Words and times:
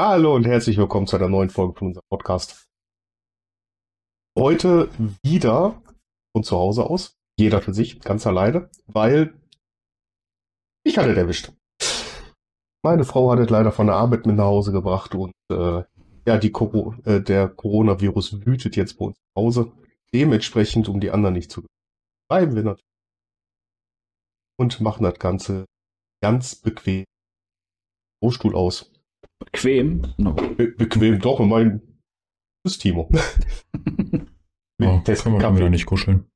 Hallo 0.00 0.36
und 0.36 0.46
herzlich 0.46 0.78
willkommen 0.78 1.08
zu 1.08 1.16
einer 1.16 1.28
neuen 1.28 1.50
Folge 1.50 1.76
von 1.76 1.88
unserem 1.88 2.06
Podcast. 2.08 2.68
Heute 4.38 4.88
wieder 5.24 5.82
von 6.32 6.44
zu 6.44 6.56
Hause 6.56 6.84
aus, 6.84 7.16
jeder 7.36 7.60
für 7.60 7.74
sich, 7.74 7.98
ganz 7.98 8.24
alleine, 8.24 8.70
weil 8.86 9.36
ich 10.84 10.98
hatte 10.98 11.16
erwischt. 11.16 11.52
Meine 12.84 13.04
Frau 13.04 13.32
hat 13.32 13.40
es 13.40 13.50
leider 13.50 13.72
von 13.72 13.88
der 13.88 13.96
Arbeit 13.96 14.24
mit 14.24 14.36
nach 14.36 14.44
Hause 14.44 14.70
gebracht 14.70 15.16
und 15.16 15.32
äh, 15.50 15.82
ja, 16.28 16.38
die 16.38 16.52
Coro 16.52 16.94
äh, 17.04 17.20
der 17.20 17.48
Coronavirus 17.48 18.46
wütet 18.46 18.76
jetzt 18.76 19.00
bei 19.00 19.06
uns 19.06 19.16
zu 19.16 19.42
Hause. 19.42 19.72
Dementsprechend, 20.14 20.88
um 20.88 21.00
die 21.00 21.10
anderen 21.10 21.34
nicht 21.34 21.50
zu 21.50 21.66
bleiben 22.30 22.54
wir 22.54 22.62
natürlich 22.62 22.84
und 24.60 24.80
machen 24.80 25.02
das 25.02 25.18
Ganze 25.18 25.64
ganz 26.22 26.54
bequem. 26.54 27.04
Rohstuhl 28.22 28.54
aus. 28.54 28.92
Bequem? 29.38 30.14
No. 30.16 30.32
Be 30.32 30.68
bequem, 30.68 31.20
doch, 31.20 31.38
mein 31.40 31.82
ist 32.64 32.80
Timo. 32.80 33.08
oh, 34.82 35.00
das 35.04 35.22
können 35.22 35.40
wir 35.40 35.56
wieder 35.56 35.70
nicht 35.70 35.86
kuscheln. 35.86 36.26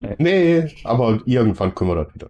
Nee. 0.00 0.16
nee, 0.18 0.74
aber 0.84 1.22
irgendwann 1.24 1.74
können 1.74 1.90
wir 1.90 2.04
das 2.04 2.14
wieder. 2.14 2.28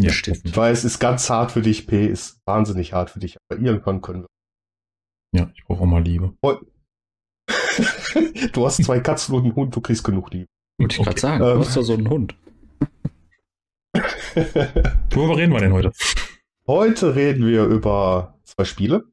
Ja, 0.00 0.12
stimmt. 0.12 0.40
Ich 0.44 0.56
weiß, 0.56 0.78
es 0.78 0.84
ist 0.84 0.98
ganz 0.98 1.28
hart 1.28 1.52
für 1.52 1.60
dich, 1.60 1.86
P, 1.86 2.06
ist 2.06 2.40
wahnsinnig 2.46 2.92
hart 2.92 3.10
für 3.10 3.20
dich, 3.20 3.36
aber 3.48 3.60
irgendwann 3.60 4.00
können 4.00 4.22
wir. 4.22 5.40
Ja, 5.40 5.50
ich 5.54 5.64
brauche 5.64 5.82
auch 5.82 5.86
mal 5.86 6.02
Liebe. 6.02 6.34
du 8.52 8.66
hast 8.66 8.82
zwei 8.82 9.00
Katzen 9.00 9.34
und 9.34 9.44
einen 9.44 9.54
Hund, 9.54 9.74
du 9.74 9.80
kriegst 9.80 10.04
genug 10.04 10.32
Liebe. 10.32 10.46
Wollte 10.78 10.94
ich 10.94 11.00
okay. 11.00 11.08
gerade 11.08 11.20
sagen, 11.20 11.42
ähm, 11.42 11.54
du 11.54 11.60
hast 11.60 11.76
doch 11.76 11.82
so 11.82 11.94
einen 11.94 12.08
Hund. 12.08 12.34
Worüber 15.10 15.36
reden 15.36 15.52
wir 15.52 15.60
denn 15.60 15.72
heute? 15.72 15.92
Heute 16.66 17.14
reden 17.14 17.46
wir 17.46 17.64
über 17.64 18.39
Spiele, 18.64 19.04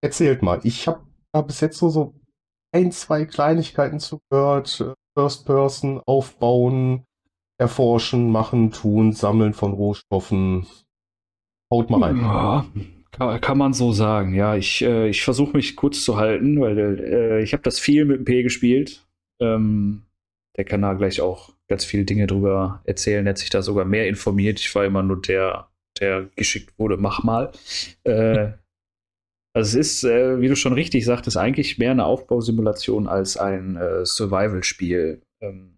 erzählt 0.00 0.42
mal. 0.42 0.60
Ich 0.62 0.86
habe 0.86 1.04
da 1.32 1.42
bis 1.42 1.60
jetzt 1.60 1.78
so, 1.78 1.88
so 1.88 2.14
ein, 2.74 2.92
zwei 2.92 3.24
Kleinigkeiten 3.24 4.00
zugehört. 4.00 4.84
First 5.16 5.46
Person 5.46 6.02
aufbauen, 6.06 7.04
erforschen, 7.56 8.30
machen, 8.30 8.72
tun, 8.72 9.12
sammeln 9.12 9.54
von 9.54 9.72
Rohstoffen. 9.72 10.66
Haut 11.72 11.88
mal 11.88 12.02
rein. 12.02 12.18
Ja, 12.18 12.66
kann, 13.12 13.40
kann 13.40 13.58
man 13.58 13.72
so 13.72 13.92
sagen. 13.92 14.34
Ja, 14.34 14.56
ich, 14.56 14.82
äh, 14.82 15.08
ich 15.08 15.22
versuche 15.22 15.56
mich 15.56 15.76
kurz 15.76 16.04
zu 16.04 16.16
halten, 16.16 16.60
weil 16.60 16.78
äh, 16.78 17.42
ich 17.42 17.52
habe 17.52 17.62
das 17.62 17.78
viel 17.78 18.04
mit 18.04 18.18
dem 18.18 18.24
P 18.24 18.42
gespielt. 18.42 19.06
Ähm, 19.40 20.02
der 20.56 20.64
kann 20.64 20.82
da 20.82 20.94
gleich 20.94 21.20
auch 21.20 21.52
ganz 21.68 21.84
viele 21.84 22.04
Dinge 22.04 22.26
drüber 22.26 22.82
erzählen. 22.84 23.24
Er 23.26 23.30
hat 23.30 23.38
sich 23.38 23.50
da 23.50 23.62
sogar 23.62 23.84
mehr 23.84 24.08
informiert. 24.08 24.58
Ich 24.58 24.74
war 24.74 24.84
immer 24.84 25.02
nur 25.04 25.22
der, 25.22 25.68
der 26.00 26.28
geschickt 26.34 26.76
wurde, 26.76 26.96
mach 26.96 27.22
mal. 27.22 27.52
Äh, 28.02 28.48
also 29.54 29.78
es 29.78 29.86
ist, 29.86 30.04
äh, 30.04 30.40
wie 30.40 30.48
du 30.48 30.56
schon 30.56 30.72
richtig 30.72 31.04
sagtest, 31.04 31.36
eigentlich 31.36 31.78
mehr 31.78 31.92
eine 31.92 32.04
Aufbausimulation 32.04 33.06
als 33.06 33.36
ein 33.36 33.76
äh, 33.76 34.04
Survival-Spiel. 34.04 35.22
Ähm, 35.40 35.76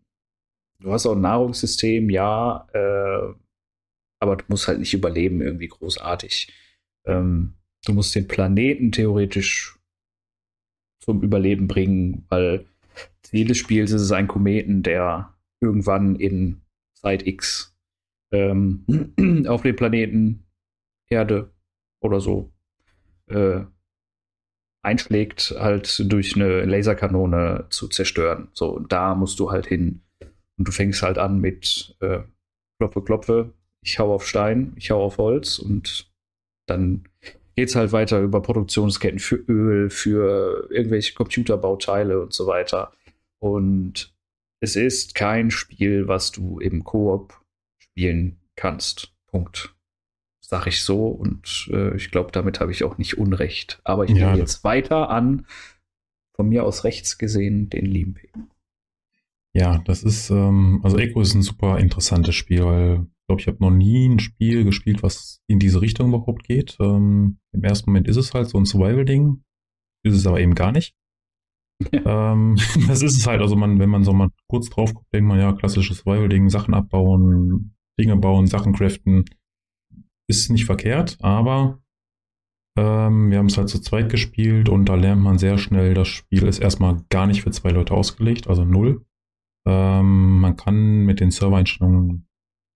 du 0.81 0.93
hast 0.93 1.05
auch 1.05 1.15
ein 1.15 1.21
Nahrungssystem, 1.21 2.09
ja, 2.09 2.67
äh, 2.73 3.35
aber 4.19 4.37
du 4.37 4.45
musst 4.49 4.67
halt 4.67 4.79
nicht 4.79 4.95
überleben 4.95 5.43
irgendwie 5.43 5.69
großartig. 5.69 6.55
Ähm, 7.05 7.53
du 7.85 7.93
musst 7.93 8.15
den 8.15 8.27
Planeten 8.27 8.93
theoretisch 8.93 9.79
zum 11.03 11.23
Überleben 11.23 11.69
bringen, 11.69 12.25
weil 12.31 12.67
Ziel 13.23 13.47
des 13.47 13.59
Spiels 13.59 13.93
ist 13.93 14.01
es 14.01 14.13
ein 14.13 14.27
Kometen, 14.27 14.83
der 14.83 15.35
irgendwann 15.61 16.17
in 16.17 16.63
Zeit 16.95 17.27
X 17.27 17.77
ähm, 18.33 18.87
auf 19.49 19.63
den 19.63 19.77
Planeten 19.77 20.47
Erde 21.11 21.51
oder 22.01 22.21
so 22.21 22.56
äh, 23.29 23.65
einschlägt, 24.83 25.55
halt 25.59 26.11
durch 26.11 26.37
eine 26.37 26.65
Laserkanone 26.65 27.67
zu 27.71 27.89
zerstören. 27.89 28.49
So, 28.53 28.79
da 28.79 29.15
musst 29.15 29.41
du 29.41 29.51
halt 29.51 29.67
hin. 29.67 30.03
Und 30.59 30.69
du 30.69 30.73
fängst 30.73 31.03
halt 31.03 31.19
an 31.19 31.41
mit 31.41 31.97
äh, 32.01 32.21
Klopfe, 32.79 33.03
Klopfe, 33.03 33.53
ich 33.83 33.99
hau 33.99 34.15
auf 34.15 34.27
Stein, 34.27 34.73
ich 34.77 34.91
hau 34.91 35.03
auf 35.03 35.19
Holz 35.19 35.59
und 35.59 36.11
dann 36.67 37.05
geht 37.57 37.69
es 37.69 37.77
halt 37.77 37.93
weiter 37.93 38.21
über 38.21 38.43
Produktionsketten 38.43 39.19
für 39.19 39.37
Öl, 39.49 39.91
für 39.91 40.69
irgendwelche 40.71 41.15
Computerbauteile 41.15 42.21
und 42.21 42.33
so 42.33 42.47
weiter. 42.47 42.93
Und 43.39 44.15
es 44.61 44.77
ist 44.77 45.15
kein 45.15 45.51
Spiel, 45.51 46.09
was 46.09 46.33
du 46.33 46.59
im 46.61 46.85
Koop 46.85 47.41
spielen 47.79 48.41
kannst. 48.57 49.13
Punkt 49.27 49.76
sag 50.49 50.67
ich 50.67 50.83
so. 50.83 51.09
Und 51.09 51.69
äh, 51.73 51.95
ich 51.97 52.11
glaube, 52.11 52.33
damit 52.33 52.61
habe 52.61 52.73
ich 52.73 52.85
auch 52.85 52.99
nicht 52.99 53.19
Unrecht. 53.19 53.81
Aber 53.85 54.05
ich 54.05 54.11
ja, 54.11 54.29
nehme 54.29 54.39
jetzt 54.39 54.65
weiter 54.65 55.11
an, 55.11 55.47
von 56.35 56.49
mir 56.49 56.65
aus 56.65 56.85
rechts 56.85 57.19
gesehen, 57.19 57.69
den 57.71 57.87
lieben 57.87 58.15
P. 58.15 58.29
Ja, 59.55 59.79
das 59.79 60.03
ist, 60.03 60.31
ähm, 60.31 60.81
also 60.85 60.99
Echo 60.99 61.21
ist 61.21 61.35
ein 61.35 61.43
super 61.43 61.79
interessantes 61.79 62.35
Spiel, 62.35 62.65
weil 62.65 63.07
ich 63.07 63.27
glaube, 63.27 63.41
ich 63.41 63.47
habe 63.49 63.59
noch 63.61 63.71
nie 63.71 64.07
ein 64.07 64.19
Spiel 64.19 64.65
gespielt, 64.65 65.03
was 65.03 65.41
in 65.49 65.59
diese 65.59 65.81
Richtung 65.81 66.09
überhaupt 66.09 66.45
geht. 66.45 66.77
Ähm, 66.79 67.39
Im 67.53 67.65
ersten 67.65 67.91
Moment 67.91 68.07
ist 68.07 68.19
es 68.19 68.35
halt 68.35 68.49
so 68.49 68.59
ein 68.59 68.67
Survival-Ding, 68.67 69.43
ist 70.05 70.15
es 70.15 70.27
aber 70.27 70.41
eben 70.41 70.55
gar 70.55 70.73
nicht. 70.73 70.95
ähm, 71.93 72.57
das 72.87 73.03
ist 73.03 73.17
es 73.17 73.27
halt, 73.27 73.41
also 73.41 73.57
man, 73.57 73.79
wenn 73.79 73.89
man 73.89 74.05
so 74.05 74.13
mal 74.13 74.29
kurz 74.49 74.69
drauf 74.69 74.95
guckt, 74.95 75.13
denkt 75.13 75.27
man 75.27 75.41
ja, 75.41 75.53
klassisches 75.55 75.99
Survival-Ding, 75.99 76.51
Sachen 76.51 76.75
abbauen, 76.75 77.75
Dinge 77.99 78.17
bauen, 78.17 78.47
Sachen 78.47 78.75
craften, 78.75 79.25
ist 80.29 80.51
nicht 80.51 80.65
verkehrt, 80.65 81.19
aber 81.21 81.81
ähm, 82.77 83.31
wir 83.31 83.39
haben 83.39 83.47
es 83.47 83.57
halt 83.57 83.69
zu 83.69 83.81
zweit 83.81 84.11
gespielt 84.11 84.69
und 84.69 84.89
da 84.89 84.95
lernt 84.95 85.23
man 85.23 85.39
sehr 85.39 85.59
schnell, 85.59 85.95
das 85.95 86.09
Spiel 86.09 86.47
ist 86.47 86.59
erstmal 86.59 87.03
gar 87.09 87.27
nicht 87.27 87.43
für 87.43 87.51
zwei 87.51 87.71
Leute 87.71 87.95
ausgelegt, 87.95 88.49
also 88.49 88.65
null. 88.65 89.05
Ähm, 89.67 90.41
man 90.41 90.57
kann 90.57 91.05
mit 91.05 91.21
den 91.21 91.31
Servereinstellungen 91.31 92.29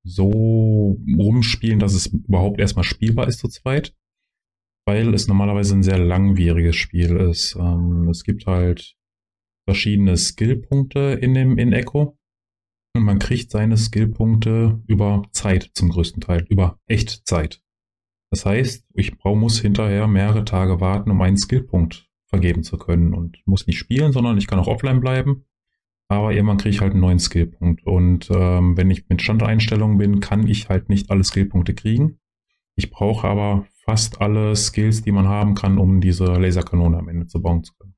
so 0.03 0.99
rumspielen, 1.19 1.79
dass 1.79 1.95
es 1.95 2.07
überhaupt 2.07 2.59
erstmal 2.59 2.85
spielbar 2.85 3.29
ist 3.29 3.39
zu 3.39 3.49
zweit, 3.49 3.95
weil 4.87 5.13
es 5.13 5.29
normalerweise 5.29 5.75
ein 5.75 5.83
sehr 5.83 5.99
langwieriges 5.99 6.77
Spiel 6.77 7.17
ist. 7.17 7.55
Ähm, 7.57 8.09
es 8.09 8.25
gibt 8.25 8.47
halt 8.47 8.97
verschiedene 9.69 10.17
Skillpunkte 10.17 11.19
in 11.21 11.35
dem 11.35 11.59
in 11.59 11.73
Echo 11.73 12.19
man 12.95 13.19
kriegt 13.19 13.51
seine 13.51 13.77
Skillpunkte 13.77 14.81
über 14.87 15.23
Zeit 15.33 15.71
zum 15.75 15.91
größten 15.91 16.21
Teil, 16.21 16.45
über 16.49 16.79
Echtzeit. 16.87 17.63
Das 18.31 18.47
heißt, 18.47 18.87
ich 18.95 19.13
muss 19.25 19.61
hinterher 19.61 20.07
mehrere 20.07 20.45
Tage 20.45 20.81
warten, 20.81 21.11
um 21.11 21.21
einen 21.21 21.37
Skillpunkt 21.37 22.09
vergeben 22.27 22.63
zu 22.63 22.79
können 22.79 23.13
und 23.13 23.39
muss 23.45 23.67
nicht 23.67 23.79
spielen, 23.79 24.13
sondern 24.13 24.39
ich 24.39 24.47
kann 24.47 24.59
auch 24.59 24.69
offline 24.69 25.01
bleiben. 25.01 25.45
Aber 26.09 26.33
irgendwann 26.33 26.57
kriege 26.57 26.75
ich 26.75 26.81
halt 26.81 26.93
einen 26.93 27.03
neuen 27.03 27.19
Skillpunkt. 27.19 27.85
Und 27.85 28.31
ähm, 28.31 28.77
wenn 28.77 28.91
ich 28.91 29.09
mit 29.09 29.23
Standeinstellungen 29.23 29.99
bin, 29.99 30.21
kann 30.21 30.47
ich 30.47 30.69
halt 30.69 30.89
nicht 30.89 31.11
alle 31.11 31.25
Skillpunkte 31.25 31.75
kriegen. 31.75 32.19
Ich 32.77 32.91
brauche 32.91 33.29
aber 33.29 33.67
fast 33.85 34.21
alle 34.21 34.55
Skills, 34.57 35.03
die 35.03 35.13
man 35.13 35.29
haben 35.29 35.55
kann, 35.55 35.79
um 35.79 36.01
diese 36.01 36.25
Laserkanone 36.25 36.99
am 36.99 37.09
Ende 37.09 37.27
zu 37.27 37.43
bauen 37.43 37.63
zu 37.63 37.75
können. 37.75 37.95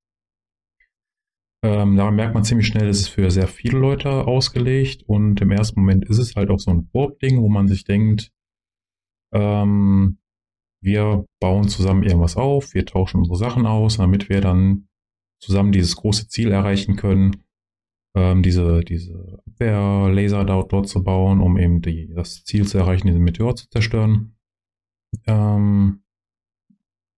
Ähm, 1.65 1.97
daran 1.97 2.17
merkt 2.17 2.35
man 2.35 2.45
ziemlich 2.45 2.67
schnell, 2.67 2.89
es 2.89 3.01
ist 3.01 3.09
für 3.09 3.31
sehr 3.31 3.47
viele 3.47 3.79
Leute 3.79 4.27
ausgelegt 4.27 5.05
und 5.07 5.41
im 5.41 5.53
ersten 5.53 5.81
Moment 5.81 6.05
ist 6.09 6.19
es 6.19 6.35
halt 6.35 6.51
auch 6.51 6.59
so 6.59 6.73
ein 6.73 6.89
Koop-Ding, 6.91 7.41
wo 7.41 7.49
man 7.49 7.69
sich 7.69 7.85
denkt, 7.85 8.33
ähm, 9.33 10.19
wir 10.83 11.25
bauen 11.41 11.69
zusammen 11.69 12.03
irgendwas 12.03 12.37
auf, 12.37 12.75
wir 12.75 12.85
tauschen 12.85 13.19
unsere 13.19 13.37
Sachen 13.37 13.67
aus, 13.67 13.99
damit 13.99 14.29
wir 14.29 14.41
dann 14.41 14.89
zusammen 15.41 15.71
dieses 15.71 15.95
große 15.95 16.29
Ziel 16.29 16.51
erreichen 16.51 16.97
können, 16.97 17.45
ähm, 18.17 18.43
diese, 18.43 18.81
diese 18.81 19.41
Abwehrlaser 19.47 20.45
dort, 20.45 20.73
dort 20.73 20.89
zu 20.89 21.05
bauen, 21.05 21.41
um 21.41 21.57
eben 21.59 21.81
die, 21.81 22.13
das 22.13 22.45
Ziel 22.45 22.67
zu 22.67 22.79
erreichen, 22.79 23.07
diesen 23.07 23.23
Meteor 23.23 23.55
zu 23.55 23.69
zerstören. 23.71 24.37
Ähm, 25.27 26.02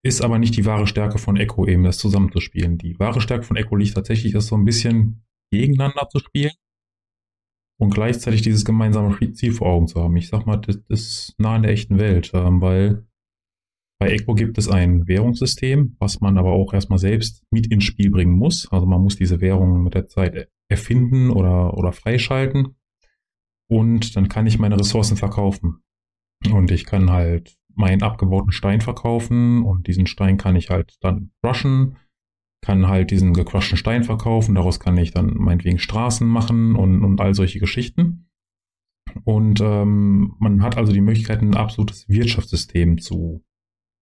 ist 0.05 0.21
aber 0.23 0.39
nicht 0.39 0.57
die 0.57 0.67
wahre 0.67 0.87
Stärke 0.87 1.19
von 1.19 1.37
Echo, 1.37 1.67
eben 1.67 1.83
das 1.83 1.99
zusammenzuspielen. 1.99 2.79
Die 2.79 2.97
wahre 3.01 3.21
Stärke 3.21 3.45
von 3.45 3.57
Echo 3.57 3.75
liegt 3.75 3.95
tatsächlich, 3.95 4.33
das 4.35 4.47
so 4.47 4.57
ein 4.57 4.65
bisschen 4.65 5.25
gegeneinander 5.51 6.09
zu 6.09 6.21
spielen 6.21 6.53
und 7.81 7.93
gleichzeitig 7.93 8.43
dieses 8.43 8.65
gemeinsame 8.65 9.19
Ziel 9.33 9.53
vor 9.53 9.69
Augen 9.69 9.89
zu 9.89 10.01
haben. 10.01 10.17
Ich 10.17 10.29
sag 10.29 10.47
mal, 10.47 10.59
das 10.59 10.79
ist 10.89 11.35
nah 11.39 11.57
in 11.57 11.63
der 11.63 11.73
echten 11.73 11.99
Welt, 11.99 12.31
ähm, 12.35 12.61
weil 12.61 13.07
Bei 14.01 14.11
Echo 14.11 14.35
gibt 14.35 14.59
es 14.59 14.69
ein 14.69 15.07
Währungssystem, 15.07 15.97
was 15.99 16.21
man 16.21 16.37
aber 16.37 16.53
auch 16.53 16.75
erstmal 16.75 16.99
selbst 16.99 17.45
mit 17.51 17.69
ins 17.69 17.85
Spiel 17.85 18.11
bringen 18.11 18.37
muss. 18.37 18.71
Also 18.71 18.87
man 18.87 19.01
muss 19.01 19.17
diese 19.17 19.41
Währung 19.41 19.83
mit 19.83 19.95
der 19.95 20.09
Zeit 20.09 20.49
erfinden 20.69 21.31
oder, 21.31 21.77
oder 21.79 21.93
freischalten. 21.93 22.77
Und 23.71 24.17
dann 24.17 24.29
kann 24.29 24.47
ich 24.47 24.59
meine 24.59 24.79
Ressourcen 24.79 25.17
verkaufen. 25.17 25.83
Und 26.53 26.71
ich 26.71 26.85
kann 26.85 27.11
halt 27.11 27.57
meinen 27.75 28.03
abgebauten 28.03 28.53
Stein 28.53 28.81
verkaufen 28.81 29.63
und 29.65 29.87
diesen 29.87 30.07
Stein 30.07 30.37
kann 30.37 30.57
ich 30.57 30.71
halt 30.71 30.97
dann 31.01 31.31
crushen, 31.43 31.97
kann 32.63 32.89
halt 32.89 33.11
diesen 33.11 33.35
gecrushten 33.35 33.77
Stein 33.77 34.05
verkaufen, 34.05 34.55
daraus 34.55 34.81
kann 34.81 34.97
ich 34.97 35.11
dann 35.11 35.35
meinetwegen 35.35 35.79
Straßen 35.79 36.27
machen 36.27 36.77
und, 36.77 37.05
und 37.05 37.21
all 37.21 37.35
solche 37.35 37.59
Geschichten. 37.59 38.31
Und 39.25 39.61
ähm, 39.61 40.35
man 40.39 40.63
hat 40.63 40.77
also 40.77 40.93
die 40.93 41.01
Möglichkeit, 41.01 41.43
ein 41.43 41.55
absolutes 41.55 42.09
Wirtschaftssystem 42.09 42.99
zu, 42.99 43.45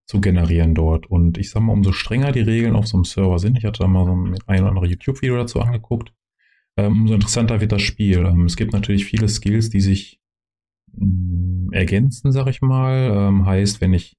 zu 0.07 0.21
generieren 0.21 0.75
dort. 0.75 1.07
Und 1.07 1.39
ich 1.39 1.51
sag 1.51 1.63
mal, 1.63 1.73
umso 1.73 1.93
strenger 1.93 2.33
die 2.33 2.41
Regeln 2.41 2.77
auf 2.77 2.87
so 2.87 2.97
einem 2.97 3.05
Server 3.05 3.39
sind, 3.39 3.59
ich 3.59 3.65
hatte 3.65 3.81
da 3.81 3.89
mal 3.89 4.05
so 4.05 4.13
ein, 4.13 4.37
ein 4.47 4.61
oder 4.61 4.69
andere 4.69 4.87
YouTube-Video 4.87 5.37
dazu 5.37 5.61
angeguckt, 5.61 6.15
ähm, 6.77 7.03
umso 7.03 7.15
interessanter 7.15 7.61
wird 7.61 7.73
das 7.73 7.83
Spiel. 7.83 8.19
Ähm, 8.19 8.47
es 8.47 8.57
gibt 8.57 8.73
natürlich 8.73 9.05
viele 9.05 9.29
Skills, 9.29 9.71
die 9.71 9.81
sich 9.81 10.21
ergänzen, 11.73 12.33
sag 12.33 12.49
ich 12.49 12.61
mal. 12.61 13.13
Ähm, 13.15 13.47
heißt, 13.47 13.81
wenn 13.81 13.93
ich 13.93 14.17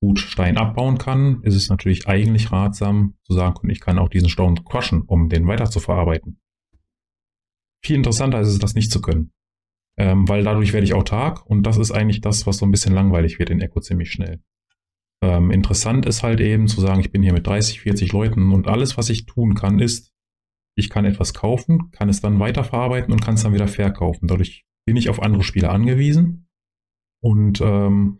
gut 0.00 0.20
Stein 0.20 0.56
abbauen 0.56 0.98
kann, 0.98 1.42
ist 1.42 1.56
es 1.56 1.68
natürlich 1.68 2.06
eigentlich 2.06 2.52
ratsam 2.52 3.14
zu 3.24 3.32
sagen, 3.32 3.68
ich 3.68 3.80
kann 3.80 3.98
auch 3.98 4.08
diesen 4.08 4.28
Stein 4.28 4.62
crushen, 4.64 5.02
um 5.02 5.28
den 5.28 5.46
weiter 5.46 5.70
zu 5.70 5.80
verarbeiten. 5.80 6.40
Viel 7.84 7.96
interessanter 7.96 8.40
ist 8.40 8.48
es, 8.48 8.58
das 8.58 8.74
nicht 8.74 8.92
zu 8.92 9.00
können 9.00 9.32
ähm, 9.98 10.28
weil 10.28 10.44
dadurch 10.44 10.72
werde 10.72 10.84
ich 10.84 10.94
autark 10.94 11.44
und 11.44 11.64
das 11.64 11.76
ist 11.76 11.90
eigentlich 11.90 12.20
das, 12.20 12.46
was 12.46 12.58
so 12.58 12.64
ein 12.64 12.70
bisschen 12.70 12.94
langweilig 12.94 13.38
wird 13.38 13.50
in 13.50 13.60
Echo 13.60 13.80
ziemlich 13.80 14.12
schnell. 14.12 14.40
Ähm, 15.20 15.50
interessant 15.50 16.06
ist 16.06 16.22
halt 16.22 16.40
eben 16.40 16.68
zu 16.68 16.80
sagen, 16.80 17.00
ich 17.00 17.10
bin 17.10 17.22
hier 17.22 17.32
mit 17.32 17.46
30, 17.46 17.80
40 17.80 18.12
Leuten 18.12 18.52
und 18.52 18.68
alles, 18.68 18.96
was 18.96 19.10
ich 19.10 19.26
tun 19.26 19.54
kann, 19.54 19.80
ist, 19.80 20.12
ich 20.76 20.88
kann 20.88 21.04
etwas 21.04 21.34
kaufen, 21.34 21.90
kann 21.90 22.08
es 22.08 22.20
dann 22.20 22.38
weiterverarbeiten 22.38 23.12
und 23.12 23.20
kann 23.20 23.34
es 23.34 23.42
dann 23.42 23.52
wieder 23.52 23.66
verkaufen. 23.66 24.28
Dadurch 24.28 24.64
bin 24.86 24.96
ich 24.96 25.08
auf 25.08 25.20
andere 25.20 25.42
Spieler 25.42 25.72
angewiesen 25.72 26.47
und 27.20 27.60
ähm, 27.60 28.18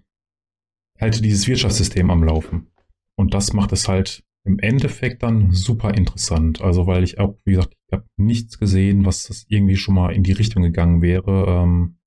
halte 1.00 1.22
dieses 1.22 1.46
Wirtschaftssystem 1.46 2.10
am 2.10 2.24
Laufen. 2.24 2.68
Und 3.16 3.34
das 3.34 3.52
macht 3.52 3.72
es 3.72 3.88
halt 3.88 4.24
im 4.44 4.58
Endeffekt 4.58 5.22
dann 5.22 5.52
super 5.52 5.94
interessant. 5.94 6.62
Also 6.62 6.86
weil 6.86 7.04
ich 7.04 7.18
auch, 7.18 7.38
wie 7.44 7.52
gesagt, 7.52 7.74
ich 7.86 7.92
habe 7.92 8.06
nichts 8.16 8.58
gesehen, 8.58 9.04
was 9.04 9.24
das 9.24 9.44
irgendwie 9.48 9.76
schon 9.76 9.94
mal 9.94 10.14
in 10.14 10.22
die 10.22 10.32
Richtung 10.32 10.62
gegangen 10.62 11.02
wäre, 11.02 11.46
ähm, 11.48 11.98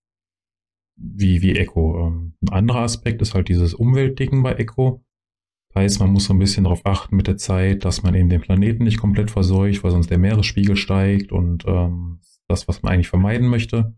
wie, 0.96 1.42
wie 1.42 1.56
Echo. 1.56 2.08
Ähm, 2.08 2.34
ein 2.42 2.50
anderer 2.50 2.82
Aspekt 2.82 3.22
ist 3.22 3.34
halt 3.34 3.50
dieses 3.50 3.74
Umweltding 3.74 4.44
bei 4.44 4.54
Echo. 4.54 5.04
Das 5.74 5.84
heißt, 5.84 6.00
man 6.02 6.12
muss 6.12 6.26
so 6.26 6.34
ein 6.34 6.40
bisschen 6.40 6.66
darauf 6.66 6.86
achten 6.86 7.16
mit 7.16 7.28
der 7.28 7.38
Zeit, 7.38 7.86
dass 7.86 8.04
man 8.04 8.14
eben 8.14 8.30
den 8.30 8.42
Planeten 8.42 8.84
nicht 8.84 9.00
komplett 9.00 9.32
verseucht, 9.32 9.84
weil 9.84 9.92
sonst 9.92 10.10
der 10.10 10.18
Meeresspiegel 10.18 10.76
steigt 10.76 11.32
und 11.32 11.66
ähm, 11.66 12.20
das, 12.48 12.68
was 12.68 12.82
man 12.82 12.94
eigentlich 12.94 13.08
vermeiden 13.08 13.48
möchte. 13.48 13.96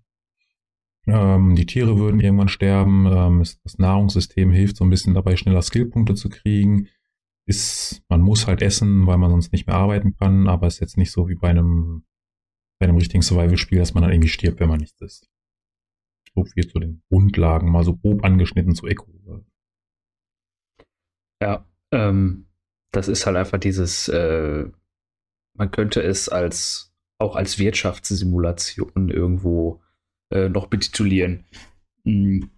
Ähm, 1.08 1.56
die 1.56 1.66
Tiere 1.66 1.98
würden 1.98 2.20
irgendwann 2.20 2.48
sterben. 2.48 3.06
Ähm, 3.08 3.40
das 3.40 3.78
Nahrungssystem 3.78 4.52
hilft 4.52 4.78
so 4.78 4.84
ein 4.84 4.90
bisschen 4.90 5.14
dabei, 5.14 5.36
schneller 5.36 5.62
Skillpunkte 5.62 6.16
zu 6.16 6.30
kriegen 6.30 6.88
ist, 7.46 8.02
man 8.08 8.22
muss 8.22 8.48
halt 8.48 8.62
essen, 8.62 9.06
weil 9.06 9.18
man 9.18 9.30
sonst 9.30 9.52
nicht 9.52 9.68
mehr 9.68 9.76
arbeiten 9.76 10.16
kann, 10.16 10.48
aber 10.48 10.68
ist 10.68 10.80
jetzt 10.80 10.98
nicht 10.98 11.12
so 11.12 11.28
wie 11.28 11.36
bei 11.36 11.50
einem, 11.50 12.06
bei 12.80 12.88
einem 12.88 12.98
richtigen 12.98 13.22
Survival-Spiel, 13.22 13.80
dass 13.80 13.94
man 13.94 14.04
dann 14.04 14.12
irgendwie 14.12 14.30
stirbt, 14.30 14.60
wenn 14.60 14.70
man 14.70 14.80
nichts 14.80 15.02
isst. 15.02 15.30
So 16.34 16.46
viel 16.46 16.68
zu 16.68 16.80
den 16.80 17.04
Grundlagen, 17.10 17.70
mal 17.70 17.84
so 17.84 17.96
grob 17.96 18.24
angeschnitten 18.24 18.76
zu 18.76 18.88
Echo. 18.88 19.12
Ja, 21.42 21.68
ähm, 21.92 22.48
das 22.92 23.08
ist 23.10 23.26
halt 23.26 23.36
einfach 23.36 23.60
dieses, 23.60 24.08
äh, 24.08 24.66
man 25.54 25.72
könnte 25.72 26.02
es 26.02 26.30
als 26.30 26.94
auch 27.20 27.36
als 27.36 27.60
Wirtschaftssimulation 27.60 29.10
irgendwo 29.10 29.83
äh, 30.32 30.50
noch 30.50 30.68
betitulieren. 30.68 31.46
Hm, 32.06 32.50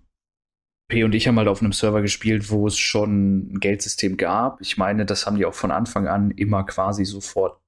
P 0.88 1.04
und 1.04 1.16
ich 1.16 1.28
haben 1.28 1.38
halt 1.38 1.48
auf 1.48 1.62
einem 1.62 1.74
Server 1.74 2.02
gespielt, 2.02 2.52
wo 2.52 2.68
es 2.68 2.78
schon 2.78 3.54
ein 3.54 3.60
Geldsystem 3.60 4.18
gab. 4.18 4.62
Ich 4.62 4.78
meine, 4.78 5.06
das 5.06 5.26
haben 5.26 5.38
die 5.38 5.46
auch 5.46 5.56
von 5.56 5.72
Anfang 5.72 6.08
an 6.08 6.32
immer 6.32 6.64
quasi 6.64 7.06
sofort 7.06 7.60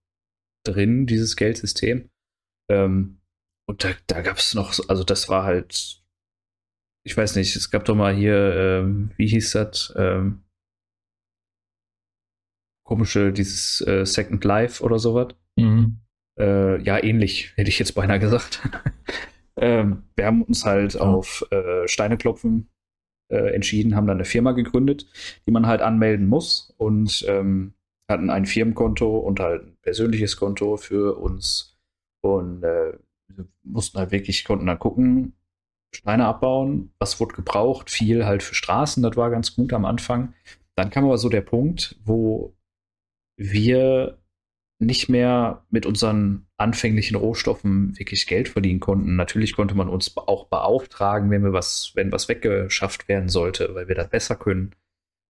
drin, 0.63 1.07
dieses 1.07 1.35
Geldsystem. 1.35 2.09
Ähm, 2.69 3.19
und 3.67 3.83
da, 3.83 3.93
da 4.05 4.21
gab 4.21 4.37
es 4.37 4.53
noch, 4.53 4.77
also 4.87 5.03
das 5.03 5.29
war 5.29 5.43
halt, 5.43 6.03
ich 7.05 7.17
weiß 7.17 7.35
nicht, 7.35 7.55
es 7.55 7.71
gab 7.71 7.85
doch 7.85 7.95
mal 7.95 8.15
hier, 8.15 8.55
ähm, 8.55 9.11
wie 9.17 9.27
hieß 9.27 9.51
das? 9.51 9.93
Ähm, 9.97 10.43
komische, 12.85 13.33
dieses 13.33 13.81
äh, 13.81 14.05
Second 14.05 14.43
Life 14.43 14.83
oder 14.83 14.99
sowas. 14.99 15.33
Mhm. 15.57 16.01
Äh, 16.39 16.81
ja, 16.83 17.03
ähnlich, 17.03 17.53
hätte 17.55 17.69
ich 17.69 17.79
jetzt 17.79 17.95
beinahe 17.95 18.19
gesagt. 18.19 18.61
ähm, 19.57 20.03
wir 20.15 20.25
haben 20.25 20.43
uns 20.43 20.65
halt 20.65 20.95
ja. 20.95 21.01
auf 21.01 21.45
äh, 21.51 21.87
Steine 21.87 22.17
klopfen 22.17 22.69
äh, 23.29 23.53
entschieden, 23.53 23.95
haben 23.95 24.07
dann 24.07 24.17
eine 24.17 24.25
Firma 24.25 24.51
gegründet, 24.51 25.07
die 25.45 25.51
man 25.51 25.67
halt 25.67 25.81
anmelden 25.81 26.27
muss 26.27 26.73
und 26.77 27.25
ähm, 27.27 27.73
hatten 28.09 28.29
ein 28.29 28.45
Firmenkonto 28.45 29.17
und 29.17 29.39
halt 29.39 29.63
ein 29.63 29.77
persönliches 29.81 30.37
Konto 30.37 30.77
für 30.77 31.17
uns 31.17 31.77
und 32.21 32.63
äh, 32.63 32.93
mussten 33.63 33.97
halt 33.97 34.11
wirklich, 34.11 34.45
konnten 34.45 34.67
dann 34.67 34.79
gucken, 34.79 35.33
Steine 35.93 36.25
abbauen, 36.25 36.93
was 36.99 37.19
wurde 37.19 37.35
gebraucht, 37.35 37.89
viel 37.89 38.25
halt 38.25 38.43
für 38.43 38.55
Straßen, 38.55 39.03
das 39.03 39.15
war 39.15 39.29
ganz 39.29 39.55
gut 39.55 39.73
am 39.73 39.85
Anfang. 39.85 40.33
Dann 40.75 40.89
kam 40.89 41.05
aber 41.05 41.17
so 41.17 41.29
der 41.29 41.41
Punkt, 41.41 41.99
wo 42.03 42.55
wir 43.37 44.19
nicht 44.79 45.09
mehr 45.09 45.65
mit 45.69 45.85
unseren 45.85 46.47
anfänglichen 46.57 47.15
Rohstoffen 47.15 47.97
wirklich 47.97 48.27
Geld 48.27 48.47
verdienen 48.49 48.79
konnten. 48.79 49.15
Natürlich 49.15 49.55
konnte 49.55 49.75
man 49.75 49.89
uns 49.89 50.15
auch 50.17 50.47
beauftragen, 50.47 51.31
wenn 51.31 51.43
wir 51.43 51.53
was, 51.53 51.91
wenn 51.95 52.11
was 52.11 52.29
weggeschafft 52.29 53.07
werden 53.07 53.29
sollte, 53.29 53.73
weil 53.73 53.87
wir 53.87 53.95
das 53.95 54.09
besser 54.09 54.35
können, 54.35 54.75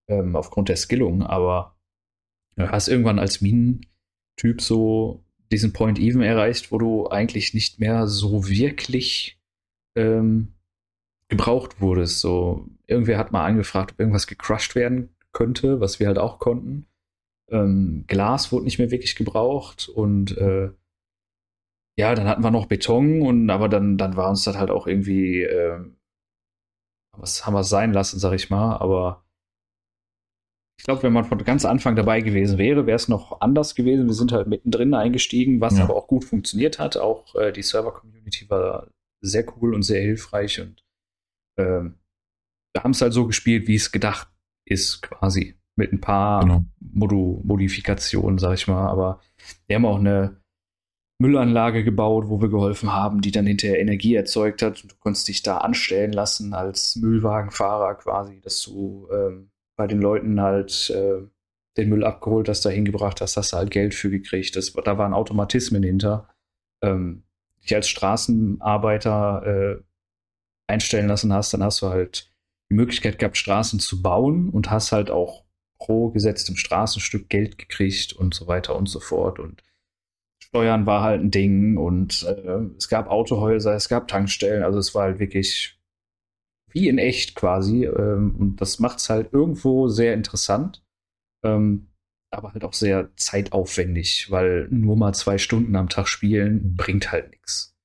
ähm, 0.10 0.36
aufgrund 0.36 0.70
der 0.70 0.76
Skillung. 0.76 1.24
Aber 1.24 1.78
du 2.56 2.70
hast 2.70 2.90
irgendwann 2.90 3.20
als 3.20 3.42
Minentyp 3.42 4.60
so 4.60 5.24
diesen 5.52 5.72
Point 5.72 5.98
Even 6.00 6.22
erreicht, 6.22 6.72
wo 6.72 6.78
du 6.78 7.08
eigentlich 7.08 7.54
nicht 7.54 7.80
mehr 7.80 8.08
so 8.08 8.50
wirklich 8.50 9.40
ähm, 9.96 10.54
gebraucht 11.30 11.80
wurdest. 11.80 12.20
So, 12.20 12.68
irgendwer 12.86 13.18
hat 13.18 13.32
mal 13.32 13.46
angefragt, 13.46 13.94
ob 13.94 14.00
irgendwas 14.00 14.28
gecrushed 14.28 14.76
werden 14.76 15.16
könnte, 15.32 15.80
was 15.80 16.00
wir 16.00 16.08
halt 16.08 16.18
auch 16.18 16.40
konnten. 16.40 16.86
Ähm, 17.50 18.04
Glas 18.08 18.52
wurde 18.52 18.66
nicht 18.66 18.80
mehr 18.80 18.92
wirklich 18.92 19.16
gebraucht 19.16 19.90
und 19.90 20.38
äh, 20.38 20.72
ja, 21.98 22.14
dann 22.14 22.28
hatten 22.28 22.44
wir 22.44 22.52
noch 22.52 22.68
Beton 22.68 23.22
und 23.22 23.50
aber 23.50 23.70
dann, 23.70 23.98
dann 23.98 24.16
war 24.16 24.30
uns 24.30 24.44
das 24.44 24.58
halt 24.58 24.70
auch 24.70 24.86
irgendwie, 24.86 25.42
äh, 25.42 25.80
was 27.18 27.46
haben 27.46 27.54
wir 27.54 27.64
sein 27.64 27.94
lassen, 27.94 28.20
sag 28.20 28.34
ich 28.34 28.50
mal, 28.50 28.78
aber 28.78 29.24
ich 30.80 30.86
glaube, 30.86 31.04
wenn 31.04 31.14
man 31.14 31.26
von 31.26 31.44
ganz 31.44 31.66
Anfang 31.66 31.96
dabei 31.96 32.22
gewesen 32.22 32.60
wäre, 32.60 32.86
wäre 32.86 32.96
es 32.96 33.08
noch 33.08 33.42
anders 33.42 33.74
gewesen. 33.74 34.06
Wir 34.06 34.14
sind 34.14 34.32
halt 34.32 34.48
mittendrin 34.48 34.94
eingestiegen, 34.94 35.60
was 35.60 35.78
ja. 35.78 35.86
aber 35.86 35.96
auch 35.96 36.08
gut 36.08 36.24
funktioniert 36.24 36.78
hat. 36.78 36.98
Auch 36.98 37.34
äh, 37.34 37.52
die 37.52 37.64
Server-Community 37.64 38.48
war 38.52 38.88
sehr 39.20 39.44
cool 39.58 39.74
und 39.74 39.82
sehr 39.82 40.02
hilfreich 40.02 40.62
und 40.62 40.84
äh, 41.58 41.90
wir 42.74 42.84
haben 42.84 42.92
es 42.92 43.02
halt 43.02 43.14
so 43.14 43.26
gespielt, 43.26 43.68
wie 43.68 43.76
es 43.76 43.92
gedacht 43.92 44.32
ist, 44.66 45.02
quasi 45.02 45.56
mit 45.78 45.94
ein 45.94 46.02
paar 46.02 46.42
genau. 46.42 46.64
Modu 46.80 47.42
Modifikationen, 47.44 48.40
sag 48.40 48.56
ich 48.56 48.68
mal. 48.68 48.88
Aber 48.88 49.22
wir 49.68 49.76
haben 49.76 49.86
auch 49.86 50.00
eine 50.00 50.42
Müllanlage 51.20 51.84
gebaut, 51.84 52.26
wo 52.28 52.42
wir 52.42 52.50
geholfen 52.50 52.94
haben, 52.94 53.22
die 53.22 53.32
dann 53.32 53.46
hinterher 53.46 53.80
Energie 53.80 54.16
erzeugt 54.16 54.62
hat. 54.62 54.84
Und 54.84 54.92
du 54.92 54.96
konntest 55.00 55.28
dich 55.28 55.44
da 55.44 55.58
anstellen 55.60 56.12
lassen 56.12 56.54
als 56.54 56.96
Müllwagenfahrer 56.96 57.96
quasi, 57.96 58.42
dass 58.42 58.62
du 58.64 59.08
ähm, 59.12 59.50
bei 59.78 59.88
den 59.88 60.02
Leuten 60.02 60.42
halt 60.42 60.90
äh, 60.90 61.26
den 61.78 61.90
Müll 61.90 62.04
abgeholt 62.04 62.50
hast, 62.50 62.66
dahin 62.66 62.86
gebracht 62.86 63.22
hast, 63.22 63.38
hast 63.38 63.54
du 63.54 63.58
halt 63.58 63.72
Geld 63.72 63.94
für 63.94 64.10
gekriegt. 64.10 64.56
Das, 64.56 64.74
da 64.74 64.98
waren 64.98 65.14
Automatismen 65.14 65.84
hinter. 65.84 66.28
Ähm, 66.84 67.24
dich 67.64 67.76
als 67.76 67.88
Straßenarbeiter 67.90 69.44
äh, 69.46 69.84
einstellen 70.68 71.08
lassen 71.08 71.34
hast, 71.34 71.54
dann 71.54 71.64
hast 71.64 71.82
du 71.82 71.88
halt 71.88 72.32
die 72.70 72.76
Möglichkeit 72.76 73.20
gehabt, 73.20 73.38
Straßen 73.38 73.80
zu 73.80 74.02
bauen 74.02 74.50
und 74.50 74.70
hast 74.70 74.92
halt 74.92 75.10
auch 75.10 75.47
pro 75.80 76.10
gesetztem 76.10 76.56
Straßenstück 76.56 77.30
Geld 77.30 77.58
gekriegt 77.58 78.14
und 78.14 78.34
so 78.34 78.48
weiter 78.48 78.76
und 78.76 78.88
so 78.88 79.00
fort. 79.00 79.40
Und 79.40 79.64
Steuern 80.42 80.86
war 80.86 81.04
halt 81.04 81.22
ein 81.22 81.32
Ding 81.32 81.78
und 81.78 82.24
äh, 82.24 82.62
es 82.78 82.90
gab 82.90 83.10
Autohäuser, 83.10 83.74
es 83.74 83.90
gab 83.90 84.08
Tankstellen, 84.08 84.64
also 84.64 84.80
es 84.80 84.96
war 84.96 85.04
halt 85.04 85.20
wirklich 85.20 85.80
wie 86.72 86.88
in 86.88 86.98
echt 86.98 87.36
quasi. 87.36 87.86
Ähm, 87.86 88.36
und 88.38 88.62
das 88.62 88.80
macht 88.80 89.00
es 89.00 89.10
halt 89.10 89.34
irgendwo 89.34 89.88
sehr 89.88 90.14
interessant, 90.14 90.84
ähm, 91.44 91.88
aber 92.32 92.54
halt 92.54 92.64
auch 92.64 92.74
sehr 92.74 93.10
zeitaufwendig, 93.16 94.30
weil 94.32 94.68
nur 94.70 94.98
mal 94.98 95.14
zwei 95.14 95.38
Stunden 95.38 95.76
am 95.76 95.90
Tag 95.90 96.08
spielen 96.08 96.76
bringt 96.76 97.12
halt 97.12 97.32
nichts. 97.32 97.76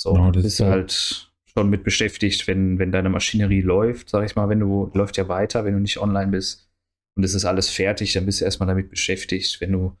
So, 0.00 0.16
no, 0.16 0.30
bist 0.30 0.60
du 0.60 0.64
halt 0.64 1.32
schon 1.46 1.68
mit 1.68 1.84
beschäftigt, 1.84 2.46
wenn, 2.46 2.78
wenn 2.78 2.92
deine 2.92 3.10
Maschinerie 3.10 3.60
läuft, 3.60 4.08
sag 4.08 4.24
ich 4.24 4.36
mal, 4.36 4.48
wenn 4.48 4.60
du 4.60 4.90
läuft 4.94 5.16
ja 5.16 5.28
weiter, 5.28 5.64
wenn 5.64 5.74
du 5.74 5.80
nicht 5.80 5.98
online 5.98 6.30
bist 6.30 6.69
und 7.16 7.24
es 7.24 7.34
ist 7.34 7.44
alles 7.44 7.68
fertig, 7.68 8.12
dann 8.12 8.26
bist 8.26 8.40
du 8.40 8.44
erstmal 8.44 8.68
damit 8.68 8.90
beschäftigt. 8.90 9.60
Wenn 9.60 9.72
du 9.72 9.96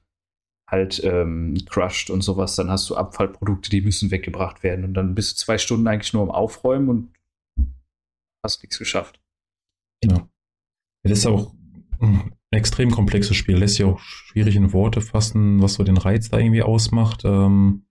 halt 0.66 1.02
ähm, 1.04 1.56
crushed 1.68 2.10
und 2.10 2.22
sowas, 2.22 2.56
dann 2.56 2.70
hast 2.70 2.88
du 2.88 2.96
Abfallprodukte, 2.96 3.70
die 3.70 3.80
müssen 3.80 4.10
weggebracht 4.10 4.62
werden. 4.62 4.84
Und 4.84 4.94
dann 4.94 5.14
bist 5.14 5.32
du 5.32 5.44
zwei 5.44 5.58
Stunden 5.58 5.88
eigentlich 5.88 6.12
nur 6.12 6.22
am 6.22 6.30
Aufräumen 6.30 6.88
und 6.88 7.12
hast 8.44 8.62
nichts 8.62 8.78
geschafft. 8.78 9.20
Ja. 10.04 10.28
Das 11.02 11.18
ist 11.18 11.26
auch 11.26 11.52
ein 12.00 12.32
extrem 12.50 12.90
komplexes 12.90 13.36
Spiel. 13.36 13.56
Lässt 13.56 13.76
sich 13.76 13.84
auch 13.84 13.98
schwierig 14.00 14.56
in 14.56 14.72
Worte 14.72 15.00
fassen, 15.00 15.60
was 15.60 15.74
so 15.74 15.82
den 15.82 15.96
Reiz 15.96 16.30
da 16.30 16.38
irgendwie 16.38 16.62
ausmacht. 16.62 17.22
Ähm, 17.24 17.86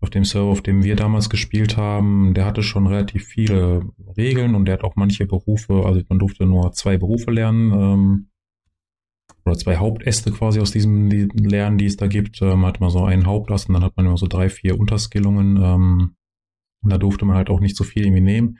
auf 0.00 0.10
dem 0.10 0.24
Server, 0.24 0.50
auf 0.50 0.62
dem 0.62 0.84
wir 0.84 0.94
damals 0.94 1.28
gespielt 1.28 1.76
haben, 1.76 2.32
der 2.34 2.44
hatte 2.44 2.62
schon 2.62 2.86
relativ 2.86 3.24
viele 3.24 3.88
Regeln 4.16 4.54
und 4.54 4.66
der 4.66 4.74
hat 4.74 4.84
auch 4.84 4.94
manche 4.94 5.26
Berufe, 5.26 5.84
also 5.84 6.02
man 6.08 6.20
durfte 6.20 6.46
nur 6.46 6.72
zwei 6.72 6.98
Berufe 6.98 7.32
lernen. 7.32 7.72
Ähm, 7.72 8.30
oder 9.44 9.56
zwei 9.56 9.76
Hauptäste 9.76 10.30
quasi 10.30 10.60
aus 10.60 10.70
diesem 10.70 11.08
die 11.08 11.28
Lernen, 11.34 11.78
die 11.78 11.86
es 11.86 11.96
da 11.96 12.06
gibt. 12.06 12.40
Ähm, 12.42 12.66
hat 12.66 12.80
man 12.80 12.90
so 12.90 13.04
einen 13.04 13.26
Hauptast 13.26 13.68
und 13.68 13.74
dann 13.74 13.84
hat 13.84 13.96
man 13.96 14.06
immer 14.06 14.16
so 14.16 14.26
drei, 14.26 14.48
vier 14.48 14.78
Unterskillungen. 14.78 15.56
Ähm, 15.56 16.14
und 16.82 16.92
da 16.92 16.98
durfte 16.98 17.24
man 17.24 17.36
halt 17.36 17.50
auch 17.50 17.60
nicht 17.60 17.76
so 17.76 17.84
viel 17.84 18.04
irgendwie 18.04 18.22
nehmen. 18.22 18.58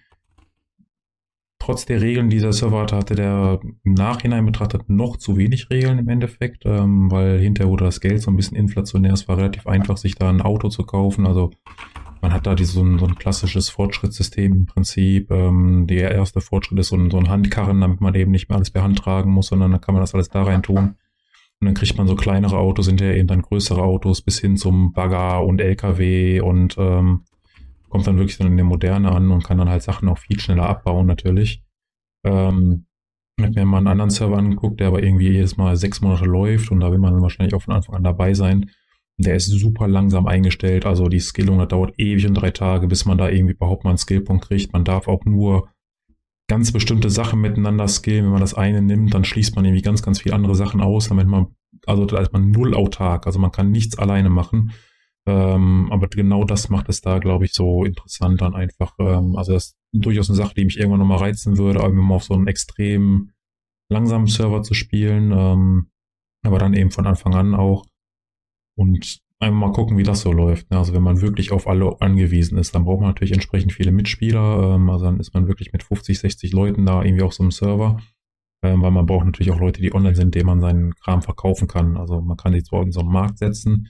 Trotz 1.60 1.86
der 1.86 2.00
Regeln, 2.00 2.30
die 2.30 2.36
dieser 2.36 2.52
Server 2.52 2.80
hatte, 2.80 2.96
hatte 2.96 3.14
der 3.14 3.60
im 3.82 3.92
Nachhinein 3.92 4.46
betrachtet 4.46 4.88
noch 4.88 5.16
zu 5.16 5.36
wenig 5.36 5.70
Regeln 5.70 5.98
im 5.98 6.08
Endeffekt, 6.08 6.64
ähm, 6.64 7.10
weil 7.10 7.38
hinterher 7.38 7.70
wurde 7.70 7.84
das 7.84 8.00
Geld 8.00 8.22
so 8.22 8.30
ein 8.30 8.36
bisschen 8.36 8.56
inflationär. 8.56 9.12
Es 9.12 9.28
war 9.28 9.36
relativ 9.36 9.66
einfach, 9.66 9.96
sich 9.96 10.14
da 10.14 10.30
ein 10.30 10.40
Auto 10.40 10.68
zu 10.68 10.84
kaufen. 10.84 11.26
Also 11.26 11.50
man 12.22 12.32
hat 12.32 12.46
da 12.46 12.54
die, 12.54 12.64
so, 12.64 12.82
ein, 12.82 12.98
so 12.98 13.06
ein 13.06 13.16
klassisches 13.16 13.68
Fortschrittssystem 13.68 14.52
im 14.52 14.66
Prinzip. 14.66 15.30
Ähm, 15.30 15.86
der 15.86 16.12
erste 16.12 16.40
Fortschritt 16.40 16.78
ist 16.78 16.88
so 16.88 16.96
ein, 16.96 17.10
so 17.10 17.18
ein 17.18 17.28
Handkarren, 17.28 17.80
damit 17.80 18.00
man 18.00 18.14
eben 18.14 18.30
nicht 18.30 18.48
mehr 18.48 18.56
alles 18.56 18.70
per 18.70 18.82
Hand 18.82 18.98
tragen 18.98 19.30
muss, 19.30 19.48
sondern 19.48 19.72
dann 19.72 19.80
kann 19.80 19.94
man 19.94 20.02
das 20.02 20.14
alles 20.14 20.28
da 20.28 20.42
rein 20.42 20.62
tun. 20.62 20.96
Und 21.60 21.64
dann 21.66 21.74
kriegt 21.74 21.96
man 21.98 22.06
so 22.06 22.14
kleinere 22.14 22.58
Autos, 22.58 22.86
hinterher 22.86 23.16
eben 23.16 23.26
dann 23.26 23.42
größere 23.42 23.82
Autos 23.82 24.22
bis 24.22 24.38
hin 24.38 24.56
zum 24.56 24.92
Bagger 24.92 25.44
und 25.44 25.60
LKW 25.60 26.40
und 26.40 26.76
ähm, 26.78 27.24
kommt 27.88 28.06
dann 28.06 28.18
wirklich 28.18 28.38
dann 28.38 28.48
in 28.48 28.56
der 28.56 28.64
Moderne 28.64 29.10
an 29.10 29.30
und 29.30 29.44
kann 29.44 29.58
dann 29.58 29.68
halt 29.68 29.82
Sachen 29.82 30.08
auch 30.08 30.18
viel 30.18 30.38
schneller 30.38 30.68
abbauen 30.68 31.06
natürlich. 31.06 31.64
Ähm, 32.24 32.86
wenn 33.36 33.68
man 33.68 33.78
einen 33.78 33.88
anderen 33.88 34.10
Server 34.10 34.36
anguckt, 34.36 34.80
der 34.80 34.88
aber 34.88 35.02
irgendwie 35.02 35.30
jedes 35.30 35.56
Mal 35.56 35.76
sechs 35.76 36.00
Monate 36.00 36.24
läuft 36.24 36.70
und 36.70 36.80
da 36.80 36.90
will 36.90 36.98
man 36.98 37.12
dann 37.12 37.22
wahrscheinlich 37.22 37.54
auch 37.54 37.62
von 37.62 37.74
Anfang 37.74 37.94
an 37.94 38.04
dabei 38.04 38.34
sein, 38.34 38.70
der 39.18 39.34
ist 39.34 39.46
super 39.46 39.88
langsam 39.88 40.26
eingestellt. 40.26 40.86
Also 40.86 41.08
die 41.08 41.20
Skillung, 41.20 41.58
das 41.58 41.68
dauert 41.68 41.98
ewig 41.98 42.26
und 42.26 42.34
drei 42.34 42.52
Tage, 42.52 42.86
bis 42.86 43.04
man 43.04 43.18
da 43.18 43.28
irgendwie 43.28 43.54
überhaupt 43.54 43.84
mal 43.84 43.90
einen 43.90 43.98
Skillpunkt 43.98 44.46
kriegt. 44.46 44.72
Man 44.72 44.84
darf 44.84 45.08
auch 45.08 45.24
nur 45.24 45.68
ganz 46.48 46.72
bestimmte 46.72 47.10
Sachen 47.10 47.40
miteinander 47.40 47.88
skillen. 47.88 48.24
Wenn 48.24 48.32
man 48.32 48.40
das 48.40 48.54
eine 48.54 48.80
nimmt, 48.80 49.12
dann 49.12 49.24
schließt 49.24 49.56
man 49.56 49.64
irgendwie 49.64 49.82
ganz, 49.82 50.02
ganz 50.02 50.20
viele 50.20 50.36
andere 50.36 50.54
Sachen 50.54 50.80
aus, 50.80 51.08
damit 51.08 51.26
man, 51.26 51.48
also 51.84 52.06
da 52.06 52.18
ist 52.18 52.32
man 52.32 52.52
null 52.52 52.74
autark. 52.74 53.26
Also 53.26 53.40
man 53.40 53.50
kann 53.50 53.72
nichts 53.72 53.98
alleine 53.98 54.30
machen. 54.30 54.72
Ähm, 55.26 55.88
aber 55.90 56.06
genau 56.06 56.44
das 56.44 56.70
macht 56.70 56.88
es 56.88 57.00
da, 57.00 57.18
glaube 57.18 57.44
ich, 57.44 57.52
so 57.52 57.84
interessant 57.84 58.40
dann 58.40 58.54
einfach. 58.54 58.94
Ähm, 59.00 59.36
also 59.36 59.52
das 59.52 59.64
ist 59.64 59.78
durchaus 59.92 60.30
eine 60.30 60.36
Sache, 60.36 60.54
die 60.54 60.64
mich 60.64 60.78
irgendwann 60.78 61.00
nochmal 61.00 61.18
reizen 61.18 61.58
würde, 61.58 61.80
irgendwann 61.80 62.06
mal 62.06 62.14
auf 62.14 62.24
so 62.24 62.34
einem 62.34 62.46
extrem 62.46 63.32
langsamen 63.90 64.28
Server 64.28 64.62
zu 64.62 64.74
spielen. 64.74 65.32
Ähm, 65.32 65.90
aber 66.44 66.58
dann 66.58 66.74
eben 66.74 66.92
von 66.92 67.06
Anfang 67.06 67.34
an 67.34 67.54
auch. 67.56 67.84
Und 68.78 69.20
einfach 69.38 69.58
mal 69.58 69.72
gucken, 69.72 69.98
wie 69.98 70.02
das 70.02 70.20
so 70.20 70.32
läuft. 70.32 70.70
Ne? 70.70 70.78
Also 70.78 70.94
wenn 70.94 71.02
man 71.02 71.20
wirklich 71.20 71.52
auf 71.52 71.66
alle 71.68 72.00
angewiesen 72.00 72.58
ist, 72.58 72.74
dann 72.74 72.84
braucht 72.84 73.00
man 73.00 73.10
natürlich 73.10 73.32
entsprechend 73.32 73.72
viele 73.72 73.92
Mitspieler. 73.92 74.74
Ähm, 74.74 74.88
also 74.90 75.04
dann 75.04 75.20
ist 75.20 75.34
man 75.34 75.46
wirklich 75.48 75.72
mit 75.72 75.82
50, 75.82 76.18
60 76.18 76.52
Leuten 76.52 76.86
da 76.86 77.02
irgendwie 77.02 77.22
auf 77.22 77.34
so 77.34 77.42
einem 77.42 77.50
Server. 77.50 77.98
Ähm, 78.62 78.82
weil 78.82 78.90
man 78.90 79.06
braucht 79.06 79.26
natürlich 79.26 79.52
auch 79.52 79.60
Leute, 79.60 79.80
die 79.80 79.94
online 79.94 80.16
sind, 80.16 80.34
denen 80.34 80.46
man 80.46 80.60
seinen 80.60 80.94
Kram 80.94 81.22
verkaufen 81.22 81.68
kann. 81.68 81.96
Also 81.96 82.20
man 82.20 82.36
kann 82.36 82.52
die 82.52 82.62
zwar 82.62 82.82
in 82.82 82.92
so 82.92 83.00
einen 83.00 83.12
Markt 83.12 83.38
setzen 83.38 83.88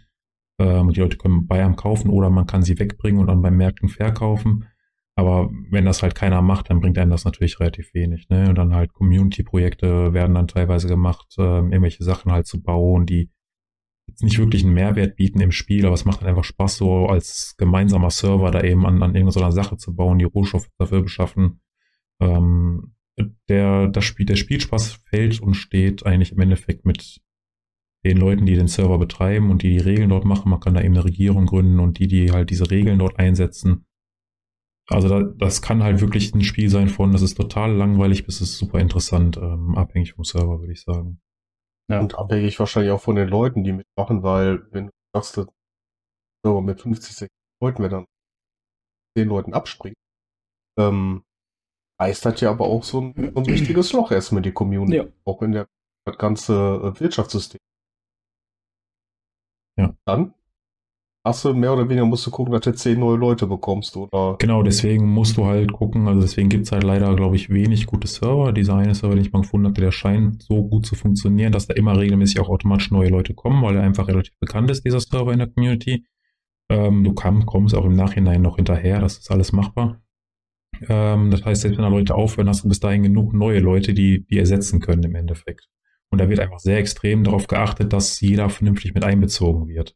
ähm, 0.59 0.93
die 0.93 1.01
Leute 1.01 1.17
können 1.17 1.47
bei 1.47 1.65
einem 1.65 1.77
kaufen 1.77 2.11
oder 2.11 2.31
man 2.31 2.47
kann 2.47 2.63
sie 2.63 2.79
wegbringen 2.79 3.21
und 3.21 3.29
dann 3.29 3.43
beim 3.43 3.57
Märkten 3.57 3.89
verkaufen. 3.89 4.67
Aber 5.15 5.51
wenn 5.71 5.85
das 5.85 6.03
halt 6.03 6.15
keiner 6.15 6.43
macht, 6.43 6.71
dann 6.71 6.81
bringt 6.81 6.99
einem 6.99 7.11
das 7.11 7.25
natürlich 7.25 7.59
relativ 7.59 7.93
wenig. 7.95 8.29
Ne? 8.29 8.49
Und 8.49 8.57
dann 8.57 8.75
halt 8.75 8.93
Community-Projekte 8.93 10.13
werden 10.13 10.35
dann 10.35 10.47
teilweise 10.47 10.87
gemacht, 10.87 11.35
irgendwelche 11.37 12.05
Sachen 12.05 12.31
halt 12.31 12.47
zu 12.47 12.63
bauen, 12.63 13.05
die 13.05 13.31
jetzt 14.09 14.23
nicht 14.23 14.39
wirklich 14.39 14.65
einen 14.65 14.75
Mehrwert 14.75 15.17
bieten 15.17 15.41
im 15.41 15.53
Spiel, 15.53 15.87
aber 15.87 15.95
es 15.95 16.05
macht 16.05 16.21
halt 16.21 16.29
einfach 16.29 16.45
Spaß, 16.45 16.79
so 16.79 17.07
als 17.07 17.55
gemeinsamer 17.59 18.11
Server 18.11 18.51
da 18.51 18.63
eben 18.63 18.87
an, 18.87 19.03
an 19.03 19.15
irgendeiner 19.15 19.53
Sache 19.53 19.77
zu 19.77 19.95
bauen, 19.95 20.19
die 20.19 20.25
Rohstoffe 20.25 20.69
dafür 20.79 21.03
beschaffen. 21.03 21.61
Ähm, 22.21 22.95
der, 23.49 23.89
das 23.89 24.05
Spiel, 24.05 24.27
der 24.27 24.37
Spielspaß 24.37 25.01
fällt 25.09 25.41
und 25.41 25.55
steht 25.55 26.07
eigentlich 26.07 26.33
im 26.33 26.41
Endeffekt 26.41 26.85
mit 26.85 27.21
den 28.05 28.17
Leuten, 28.17 28.47
die 28.47 28.55
den 28.55 28.69
Server 28.69 28.99
betreiben 28.99 29.51
und 29.51 29.63
die 29.63 29.71
die 29.71 29.79
Regeln 29.79 30.11
dort 30.11 30.25
machen. 30.25 30.51
Man 30.51 30.61
kann 30.61 30.75
da 30.75 30.81
eben 30.81 30.95
eine 30.95 31.05
Regierung 31.05 31.47
gründen 31.47 31.81
und 31.81 31.99
die, 31.99 32.07
die 32.07 32.31
halt 32.31 32.51
diese 32.51 32.71
Regeln 32.71 32.99
dort 32.99 33.19
einsetzen. 33.19 33.87
Also 34.87 35.09
da, 35.09 35.23
das 35.23 35.61
kann 35.61 35.83
halt 35.83 36.01
wirklich 36.01 36.35
ein 36.35 36.43
Spiel 36.43 36.71
sein 36.71 36.89
von, 36.89 37.13
das 37.13 37.23
ist 37.23 37.35
total 37.35 37.75
langweilig 37.75 38.25
bis 38.25 38.41
es 38.41 38.57
super 38.57 38.79
interessant, 38.79 39.37
ähm, 39.37 39.75
abhängig 39.75 40.15
vom 40.15 40.25
Server, 40.25 40.61
würde 40.61 40.73
ich 40.73 40.83
sagen. 40.83 41.21
Ja. 41.91 42.01
Und 42.01 42.17
abhängig 42.17 42.59
wahrscheinlich 42.59 42.93
auch 42.93 43.01
von 43.01 43.17
den 43.17 43.29
Leuten, 43.29 43.65
die 43.65 43.73
mitmachen, 43.73 44.23
weil 44.23 44.71
wenn 44.73 44.87
du 44.87 44.93
sagst, 45.15 45.41
so 46.45 46.61
mit 46.61 46.81
50, 46.81 47.17
60 47.17 47.29
Leuten, 47.63 47.83
wenn 47.83 47.91
dann 47.91 48.05
10 49.17 49.29
Leuten 49.29 49.55
abspringt, 49.55 49.97
ähm, 50.79 51.25
heißt 52.01 52.25
das 52.25 52.41
ja 52.41 52.51
aber 52.51 52.67
auch 52.67 52.85
so 52.85 53.01
ein, 53.01 53.33
so 53.35 53.41
ein 53.41 53.47
richtiges 53.47 53.93
Loch 53.93 54.13
erstmal 54.13 54.43
die 54.43 54.53
Community. 54.53 54.97
Ja. 54.99 55.07
Auch 55.25 55.43
in 55.43 55.53
der 55.53 55.67
das 56.07 56.19
ganze 56.19 56.55
äh, 56.55 57.01
Wirtschaftssystem. 57.01 57.59
Ja. 59.77 59.95
Dann 60.07 60.35
hast 61.29 61.45
du 61.45 61.55
mehr 61.55 61.73
oder 61.73 61.89
weniger 61.89 62.07
musst 62.07 62.27
du 62.27 62.31
gucken, 62.31 62.53
dass 62.53 62.63
du 62.63 62.75
zehn 62.75 62.99
neue 62.99 63.17
Leute 63.17 63.47
bekommst, 63.47 63.97
oder? 63.97 64.37
Genau, 64.39 64.63
deswegen 64.63 65.07
musst 65.07 65.37
du 65.37 65.45
halt 65.45 65.73
gucken, 65.73 66.09
also 66.09 66.21
deswegen 66.21 66.49
gibt 66.49 66.67
es 66.67 66.73
halt 66.73 66.85
leider, 66.85 67.15
glaube 67.15 67.37
ich, 67.37 67.51
wenig 67.51 67.87
gute 67.87 68.09
Server. 68.09 68.53
Dieser 68.53 68.77
eine 68.77 68.95
Server, 68.95 69.15
den 69.15 69.25
ich 69.25 69.33
mal 69.33 69.43
gefunden 69.43 69.67
habe, 69.67 69.81
der 69.81 69.93
scheint 69.93 70.43
so 70.43 70.63
gut 70.65 70.87
zu 70.87 70.95
funktionieren, 70.95 71.53
dass 71.53 71.67
da 71.67 71.75
immer 71.75 71.99
regelmäßig 71.99 72.41
auch 72.41 72.49
automatisch 72.49 72.91
neue 72.91 73.11
Leute 73.11 73.35
kommen, 73.35 73.63
weil 73.63 73.77
er 73.77 73.83
einfach 73.83 74.09
relativ 74.09 74.37
bekannt 74.41 74.71
ist, 74.71 74.85
dieser 74.85 75.01
Server 75.01 75.33
in 75.33 75.39
der 75.39 75.49
Community. 75.49 76.07
Ähm, 76.71 77.05
du 77.05 77.13
kann, 77.15 77.47
kommst 77.47 77.75
auch 77.75 77.85
im 77.85 77.95
Nachhinein 77.95 78.43
noch 78.43 78.57
hinterher, 78.57 79.01
das 79.01 79.19
ist 79.19 79.31
alles 79.31 79.53
machbar. 79.53 80.01
Ähm, 80.89 81.31
das 81.31 81.45
heißt, 81.45 81.63
selbst 81.63 81.77
wenn 81.77 81.85
da 81.85 81.89
Leute 81.89 82.15
aufhören, 82.15 82.49
hast 82.49 82.65
du 82.65 82.69
bis 82.69 82.81
dahin 82.81 83.03
genug 83.03 83.33
neue 83.33 83.61
Leute, 83.61 83.95
die, 83.95 84.27
die 84.27 84.39
ersetzen 84.39 84.81
können 84.81 85.03
im 85.03 85.15
Endeffekt. 85.15 85.69
Und 86.11 86.21
da 86.21 86.29
wird 86.29 86.41
einfach 86.41 86.59
sehr 86.59 86.79
extrem 86.79 87.25
darauf 87.25 87.49
geachtet, 87.49 87.93
dass 87.93 88.21
jeder 88.21 88.49
vernünftig 88.49 88.95
mit 88.95 89.05
einbezogen 89.05 89.69
wird. 89.69 89.95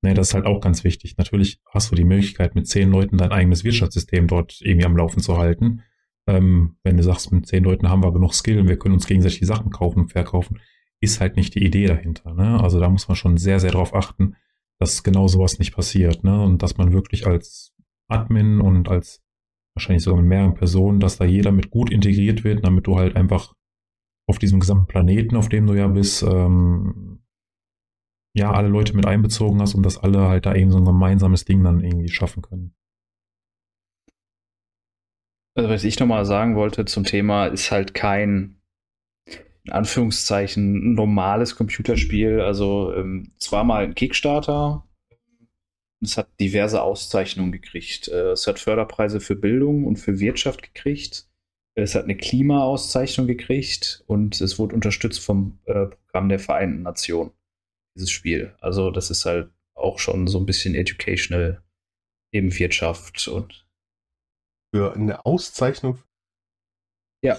Nee, 0.00 0.14
das 0.14 0.28
ist 0.28 0.34
halt 0.34 0.46
auch 0.46 0.60
ganz 0.60 0.84
wichtig. 0.84 1.16
Natürlich 1.16 1.60
hast 1.72 1.90
du 1.90 1.96
die 1.96 2.04
Möglichkeit, 2.04 2.54
mit 2.54 2.68
zehn 2.68 2.90
Leuten 2.90 3.18
dein 3.18 3.32
eigenes 3.32 3.64
Wirtschaftssystem 3.64 4.28
dort 4.28 4.60
irgendwie 4.60 4.86
am 4.86 4.96
Laufen 4.96 5.20
zu 5.20 5.38
halten. 5.38 5.82
Ähm, 6.28 6.76
wenn 6.84 6.96
du 6.96 7.02
sagst, 7.02 7.32
mit 7.32 7.46
zehn 7.46 7.64
Leuten 7.64 7.88
haben 7.88 8.02
wir 8.02 8.12
genug 8.12 8.34
Skill 8.34 8.60
und 8.60 8.68
wir 8.68 8.78
können 8.78 8.94
uns 8.94 9.06
gegenseitig 9.06 9.40
die 9.40 9.46
Sachen 9.46 9.70
kaufen 9.70 10.00
und 10.00 10.12
verkaufen, 10.12 10.60
ist 11.00 11.20
halt 11.20 11.36
nicht 11.36 11.54
die 11.54 11.64
Idee 11.64 11.86
dahinter. 11.86 12.34
Ne? 12.34 12.60
Also 12.60 12.78
da 12.78 12.88
muss 12.88 13.08
man 13.08 13.16
schon 13.16 13.36
sehr, 13.38 13.60
sehr 13.60 13.72
darauf 13.72 13.94
achten, 13.94 14.36
dass 14.78 15.02
genau 15.02 15.26
sowas 15.26 15.58
nicht 15.58 15.74
passiert. 15.74 16.22
Ne? 16.22 16.42
Und 16.42 16.62
dass 16.62 16.76
man 16.76 16.92
wirklich 16.92 17.26
als 17.26 17.74
Admin 18.08 18.60
und 18.60 18.88
als 18.88 19.22
wahrscheinlich 19.74 20.02
sogar 20.02 20.20
mit 20.20 20.28
mehreren 20.28 20.54
Personen, 20.54 21.00
dass 21.00 21.18
da 21.18 21.24
jeder 21.24 21.52
mit 21.52 21.70
gut 21.70 21.90
integriert 21.90 22.44
wird, 22.44 22.64
damit 22.64 22.86
du 22.86 22.98
halt 22.98 23.16
einfach 23.16 23.54
auf 24.26 24.38
diesem 24.38 24.60
gesamten 24.60 24.86
Planeten, 24.86 25.36
auf 25.36 25.48
dem 25.48 25.66
du 25.66 25.74
ja 25.74 25.88
bist, 25.88 26.22
ähm, 26.22 27.17
ja, 28.38 28.52
alle 28.52 28.68
Leute 28.68 28.94
mit 28.96 29.06
einbezogen 29.06 29.60
hast 29.60 29.74
und 29.74 29.82
dass 29.82 29.98
alle 29.98 30.28
halt 30.28 30.46
da 30.46 30.54
eben 30.54 30.70
so 30.70 30.78
ein 30.78 30.84
gemeinsames 30.84 31.44
Ding 31.44 31.62
dann 31.62 31.82
irgendwie 31.82 32.08
schaffen 32.08 32.42
können. 32.42 32.74
Also, 35.54 35.70
was 35.70 35.84
ich 35.84 35.98
nochmal 35.98 36.24
sagen 36.24 36.54
wollte 36.54 36.84
zum 36.84 37.04
Thema, 37.04 37.46
ist 37.48 37.72
halt 37.72 37.92
kein, 37.92 38.60
in 39.64 39.72
Anführungszeichen, 39.72 40.94
normales 40.94 41.56
Computerspiel. 41.56 42.40
Also, 42.40 42.94
ähm, 42.94 43.32
es 43.40 43.50
war 43.50 43.64
mal 43.64 43.84
ein 43.84 43.96
Kickstarter. 43.96 44.86
Es 46.00 46.16
hat 46.16 46.28
diverse 46.38 46.80
Auszeichnungen 46.80 47.50
gekriegt. 47.50 48.06
Äh, 48.06 48.30
es 48.30 48.46
hat 48.46 48.60
Förderpreise 48.60 49.20
für 49.20 49.34
Bildung 49.34 49.84
und 49.84 49.96
für 49.96 50.20
Wirtschaft 50.20 50.62
gekriegt. 50.62 51.28
Es 51.74 51.94
hat 51.96 52.04
eine 52.04 52.16
Klimaauszeichnung 52.16 53.26
gekriegt 53.26 54.04
und 54.06 54.40
es 54.40 54.58
wurde 54.58 54.74
unterstützt 54.76 55.20
vom 55.20 55.58
äh, 55.64 55.86
Programm 55.86 56.28
der 56.28 56.38
Vereinten 56.38 56.82
Nationen 56.82 57.32
dieses 57.98 58.10
Spiel. 58.10 58.54
Also 58.60 58.90
das 58.90 59.10
ist 59.10 59.24
halt 59.24 59.50
auch 59.74 59.98
schon 59.98 60.26
so 60.26 60.38
ein 60.38 60.46
bisschen 60.46 60.74
educational, 60.74 61.62
eben 62.32 62.56
Wirtschaft 62.56 63.28
und 63.28 63.66
für 64.74 64.94
eine 64.94 65.24
Auszeichnung. 65.26 65.98
Ja. 67.22 67.38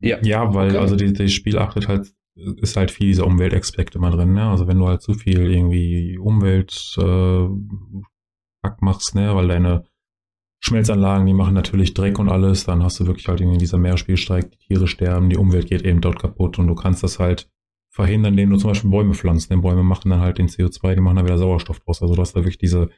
Ja, 0.00 0.18
ja 0.22 0.54
weil 0.54 0.70
okay. 0.70 0.78
also 0.78 0.96
das 0.96 1.32
Spiel 1.32 1.58
achtet 1.58 1.88
halt, 1.88 2.14
ist 2.36 2.76
halt 2.76 2.90
viel 2.90 3.08
dieser 3.08 3.26
Umweltaspekte 3.26 3.98
mal 3.98 4.10
drin, 4.10 4.34
ne? 4.34 4.48
Also 4.48 4.68
wenn 4.68 4.78
du 4.78 4.86
halt 4.86 5.02
zu 5.02 5.14
viel 5.14 5.50
irgendwie 5.50 6.18
Umwelt 6.18 6.96
äh, 6.98 7.48
machst, 8.80 9.14
ne, 9.14 9.34
weil 9.34 9.48
deine 9.48 9.84
Schmelzanlagen, 10.60 11.26
die 11.26 11.34
machen 11.34 11.54
natürlich 11.54 11.94
Dreck 11.94 12.18
und 12.18 12.28
alles. 12.28 12.64
Dann 12.64 12.82
hast 12.82 13.00
du 13.00 13.06
wirklich 13.06 13.28
halt 13.28 13.40
in 13.40 13.58
dieser 13.58 13.78
Meeresspielstreik, 13.78 14.50
die 14.50 14.58
Tiere 14.58 14.86
sterben, 14.86 15.30
die 15.30 15.36
Umwelt 15.36 15.68
geht 15.68 15.82
eben 15.82 16.00
dort 16.00 16.18
kaputt 16.18 16.58
und 16.58 16.66
du 16.66 16.74
kannst 16.74 17.02
das 17.02 17.18
halt 17.18 17.50
verhindern, 17.98 18.34
indem 18.34 18.50
du 18.50 18.56
zum 18.58 18.70
Beispiel 18.70 18.90
Bäume 18.90 19.12
pflanzt. 19.12 19.50
Denn 19.50 19.60
Bäume 19.60 19.82
machen 19.82 20.10
dann 20.10 20.20
halt 20.20 20.38
den 20.38 20.46
CO2, 20.46 20.94
die 20.94 21.00
machen 21.00 21.16
dann 21.16 21.26
wieder 21.26 21.36
Sauerstoff 21.36 21.80
draus. 21.80 22.00
Also 22.00 22.14
du 22.14 22.20
hast 22.20 22.34
da 22.34 22.40
wirklich 22.40 22.58
diese 22.58 22.90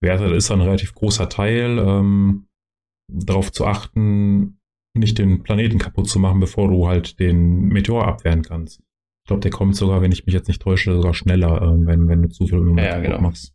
Werte, 0.00 0.28
das 0.28 0.38
ist 0.38 0.50
dann 0.50 0.60
ein 0.60 0.66
relativ 0.66 0.94
großer 0.94 1.28
Teil, 1.28 1.78
ähm, 1.78 2.46
darauf 3.06 3.52
zu 3.52 3.66
achten, 3.66 4.58
nicht 4.94 5.18
den 5.18 5.42
Planeten 5.42 5.78
kaputt 5.78 6.08
zu 6.08 6.18
machen, 6.18 6.40
bevor 6.40 6.68
du 6.68 6.88
halt 6.88 7.20
den 7.20 7.68
Meteor 7.68 8.08
abwehren 8.08 8.42
kannst. 8.42 8.80
Ich 8.80 9.28
glaube, 9.28 9.40
der 9.40 9.50
kommt 9.50 9.76
sogar, 9.76 10.00
wenn 10.00 10.12
ich 10.12 10.24
mich 10.24 10.34
jetzt 10.34 10.48
nicht 10.48 10.62
täusche, 10.62 10.94
sogar 10.94 11.12
schneller, 11.12 11.60
äh, 11.60 11.86
wenn, 11.86 12.08
wenn 12.08 12.22
du 12.22 12.28
zu 12.30 12.46
viel 12.46 12.74
ja, 12.78 12.98
genau. 12.98 13.20
machst. 13.20 13.52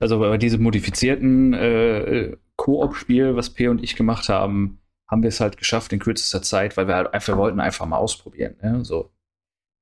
Also 0.00 0.18
bei 0.18 0.36
diesem 0.36 0.62
modifizierten 0.62 1.54
äh, 1.54 2.36
Koop-Spiel, 2.56 3.36
was 3.36 3.50
P 3.50 3.68
und 3.68 3.84
ich 3.84 3.94
gemacht 3.94 4.28
haben, 4.28 4.80
haben 5.08 5.22
wir 5.22 5.28
es 5.28 5.40
halt 5.40 5.58
geschafft 5.58 5.92
in 5.92 6.00
kürzester 6.00 6.42
Zeit, 6.42 6.76
weil 6.76 6.88
wir 6.88 6.96
halt 6.96 7.14
einfach 7.14 7.36
wollten 7.36 7.60
einfach 7.60 7.86
mal 7.86 7.98
ausprobieren. 7.98 8.56
Ne? 8.60 8.84
So 8.84 9.13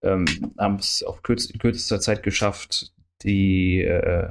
ähm, 0.02 0.24
haben 0.58 0.76
es 0.76 1.02
auf 1.02 1.22
kürz 1.22 1.46
in 1.46 1.58
kürzester 1.58 2.00
Zeit 2.00 2.22
geschafft, 2.22 2.92
die 3.22 3.80
äh, 3.80 4.30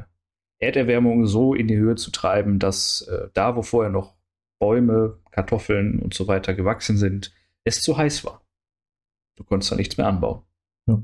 Erderwärmung 0.60 1.26
so 1.26 1.54
in 1.54 1.68
die 1.68 1.78
Höhe 1.78 1.96
zu 1.96 2.12
treiben, 2.12 2.60
dass 2.60 3.02
äh, 3.04 3.30
da, 3.34 3.56
wo 3.56 3.62
vorher 3.64 3.92
noch 3.92 4.16
Bäume, 4.60 5.20
Kartoffeln 5.32 6.00
und 6.00 6.14
so 6.14 6.28
weiter 6.28 6.54
gewachsen 6.54 6.98
sind, 6.98 7.34
es 7.64 7.82
zu 7.82 7.98
heiß 7.98 8.24
war. 8.24 8.46
Du 9.36 9.44
konntest 9.44 9.72
da 9.72 9.76
nichts 9.76 9.98
mehr 9.98 10.08
anbauen. 10.08 10.44
Ja. 10.88 11.02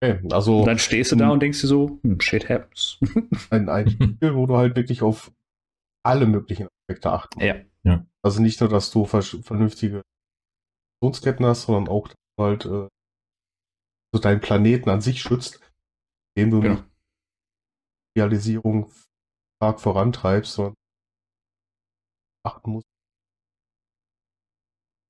Okay, 0.00 0.20
also, 0.30 0.60
und 0.60 0.66
dann 0.66 0.78
stehst 0.78 1.10
du 1.10 1.16
da 1.16 1.30
und 1.30 1.40
denkst 1.40 1.60
dir 1.60 1.66
so, 1.66 1.98
hm, 2.02 2.20
shit 2.20 2.48
happens. 2.48 3.00
Ein, 3.50 3.68
ein 3.68 3.88
Spiel, 3.90 4.34
wo 4.34 4.46
du 4.46 4.56
halt 4.56 4.76
wirklich 4.76 5.02
auf 5.02 5.32
alle 6.04 6.26
möglichen 6.26 6.68
Aspekte 6.68 7.10
achten 7.10 7.40
Ja. 7.40 7.56
ja. 7.82 8.06
Also 8.22 8.40
nicht 8.40 8.60
nur, 8.60 8.68
dass 8.68 8.90
du 8.90 9.04
vernünftige 9.06 10.02
Funktionsketten 11.00 11.46
hast, 11.46 11.62
sondern 11.62 11.88
auch, 11.88 12.08
dass 12.08 12.16
halt 12.38 12.64
äh, 12.64 12.88
so 14.12 14.20
deinen 14.20 14.40
Planeten 14.40 14.88
an 14.90 15.00
sich 15.00 15.20
schützt, 15.20 15.60
indem 16.34 16.50
du 16.50 16.60
genau. 16.60 16.82
die 18.14 18.20
Realisierung 18.20 18.90
stark 19.56 19.80
vorantreibst, 19.80 20.54
sondern 20.54 20.74
achten 22.46 22.70
musst. 22.70 22.86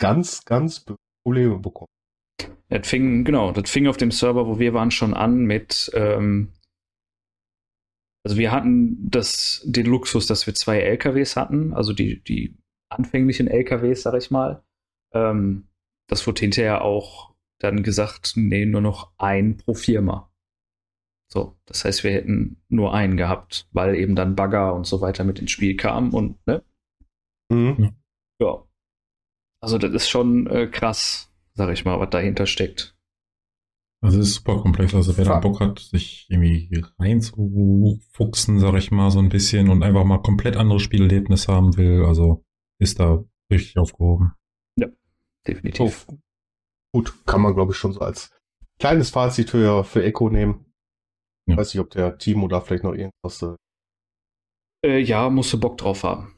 Ganz, 0.00 0.44
ganz 0.44 0.84
Probleme 1.24 1.58
bekommen. 1.58 1.88
Das 2.68 2.86
fing, 2.86 3.24
genau, 3.24 3.52
das 3.52 3.70
fing 3.70 3.86
auf 3.86 3.96
dem 3.96 4.10
Server, 4.10 4.46
wo 4.46 4.58
wir 4.58 4.74
waren, 4.74 4.90
schon 4.90 5.14
an 5.14 5.44
mit, 5.44 5.90
ähm, 5.94 6.52
also 8.24 8.36
wir 8.36 8.52
hatten 8.52 9.10
das, 9.10 9.62
den 9.64 9.86
Luxus, 9.86 10.26
dass 10.26 10.46
wir 10.46 10.54
zwei 10.54 10.80
LKWs 10.80 11.36
hatten, 11.36 11.72
also 11.72 11.92
die, 11.92 12.22
die 12.22 12.56
anfänglichen 12.90 13.48
LKWs, 13.48 14.02
sag 14.02 14.14
ich 14.14 14.30
mal. 14.30 14.62
Ähm, 15.12 15.67
das 16.08 16.26
wurde 16.26 16.40
hinterher 16.40 16.82
auch 16.82 17.34
dann 17.60 17.82
gesagt, 17.82 18.32
nee, 18.36 18.66
nur 18.66 18.80
noch 18.80 19.12
ein 19.18 19.56
pro 19.56 19.74
Firma. 19.74 20.32
So, 21.30 21.58
das 21.66 21.84
heißt, 21.84 22.04
wir 22.04 22.12
hätten 22.12 22.62
nur 22.68 22.94
einen 22.94 23.16
gehabt, 23.16 23.68
weil 23.72 23.94
eben 23.96 24.16
dann 24.16 24.34
Bagger 24.34 24.74
und 24.74 24.86
so 24.86 25.00
weiter 25.00 25.24
mit 25.24 25.38
ins 25.38 25.50
Spiel 25.50 25.76
kamen 25.76 26.12
und, 26.12 26.44
ne? 26.46 26.64
Mhm. 27.50 27.96
Ja. 28.40 28.64
Also, 29.60 29.76
das 29.76 29.92
ist 29.92 30.08
schon 30.08 30.46
äh, 30.46 30.68
krass, 30.68 31.30
sag 31.54 31.70
ich 31.70 31.84
mal, 31.84 32.00
was 32.00 32.10
dahinter 32.10 32.46
steckt. 32.46 32.96
Also 34.00 34.20
es 34.20 34.28
ist 34.28 34.34
super 34.36 34.60
komplex. 34.60 34.94
Also 34.94 35.16
wer 35.16 35.24
da 35.24 35.40
Bock 35.40 35.60
hat, 35.60 35.80
sich 35.80 36.26
irgendwie 36.28 36.84
reinzufuchsen, 36.98 38.60
sag 38.60 38.74
ich 38.74 38.90
mal, 38.90 39.10
so 39.10 39.18
ein 39.18 39.28
bisschen 39.28 39.68
und 39.68 39.82
einfach 39.82 40.04
mal 40.04 40.22
komplett 40.22 40.56
anderes 40.56 40.82
Spielerlebnis 40.82 41.48
haben 41.48 41.76
will, 41.76 42.04
also 42.04 42.44
ist 42.80 43.00
da 43.00 43.24
richtig 43.50 43.76
aufgehoben. 43.76 44.34
Definitiv. 45.46 46.06
Oh, 46.08 46.18
gut, 46.92 47.26
kann 47.26 47.40
man 47.40 47.54
glaube 47.54 47.72
ich 47.72 47.78
schon 47.78 47.92
so 47.92 48.00
als 48.00 48.30
kleines 48.78 49.10
Fazit 49.10 49.50
für, 49.50 49.84
für 49.84 50.04
Echo 50.04 50.30
nehmen. 50.30 50.72
Ja. 51.46 51.56
Weiß 51.56 51.72
nicht, 51.72 51.80
ob 51.80 51.90
der 51.90 52.18
Team 52.18 52.42
oder 52.44 52.60
vielleicht 52.60 52.84
noch 52.84 52.94
irgendwas. 52.94 53.42
Äh, 53.42 53.56
äh 54.86 54.98
ja, 54.98 55.30
musst 55.30 55.52
du 55.52 55.60
Bock 55.60 55.78
drauf 55.78 56.04
haben. 56.04 56.34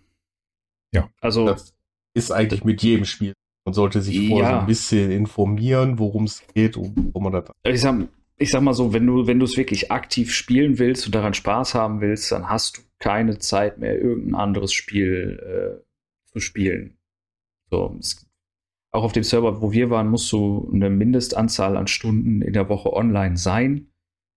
Ja. 0.92 1.10
Also. 1.20 1.46
Das 1.46 1.74
ist 2.14 2.32
eigentlich 2.32 2.64
mit 2.64 2.82
jedem 2.82 3.04
Spiel 3.04 3.34
man 3.64 3.74
sollte 3.74 4.00
sich 4.00 4.28
vorher 4.28 4.50
ja. 4.50 4.54
so 4.56 4.60
ein 4.60 4.66
bisschen 4.66 5.10
informieren, 5.10 5.98
worum 5.98 6.24
es 6.24 6.42
geht 6.54 6.76
und 6.76 7.14
wo 7.14 7.20
man 7.20 7.32
das. 7.32 7.50
Ich 7.62 7.80
sag, 7.80 8.08
ich 8.36 8.50
sag 8.50 8.62
mal 8.62 8.74
so, 8.74 8.92
wenn 8.92 9.06
du, 9.06 9.26
wenn 9.26 9.38
du 9.38 9.44
es 9.44 9.56
wirklich 9.56 9.92
aktiv 9.92 10.32
spielen 10.32 10.78
willst 10.78 11.06
und 11.06 11.14
daran 11.14 11.34
Spaß 11.34 11.74
haben 11.74 12.00
willst, 12.00 12.32
dann 12.32 12.48
hast 12.48 12.78
du 12.78 12.82
keine 12.98 13.38
Zeit 13.38 13.78
mehr, 13.78 14.00
irgendein 14.00 14.34
anderes 14.34 14.72
Spiel 14.72 15.38
äh, 15.78 16.32
zu 16.32 16.40
spielen. 16.40 16.98
So, 17.70 17.96
es, 18.00 18.26
auch 18.92 19.04
auf 19.04 19.12
dem 19.12 19.22
Server, 19.22 19.60
wo 19.60 19.72
wir 19.72 19.90
waren, 19.90 20.08
musst 20.08 20.30
du 20.32 20.68
eine 20.72 20.90
Mindestanzahl 20.90 21.76
an 21.76 21.86
Stunden 21.86 22.42
in 22.42 22.52
der 22.52 22.68
Woche 22.68 22.92
online 22.92 23.36
sein. 23.36 23.88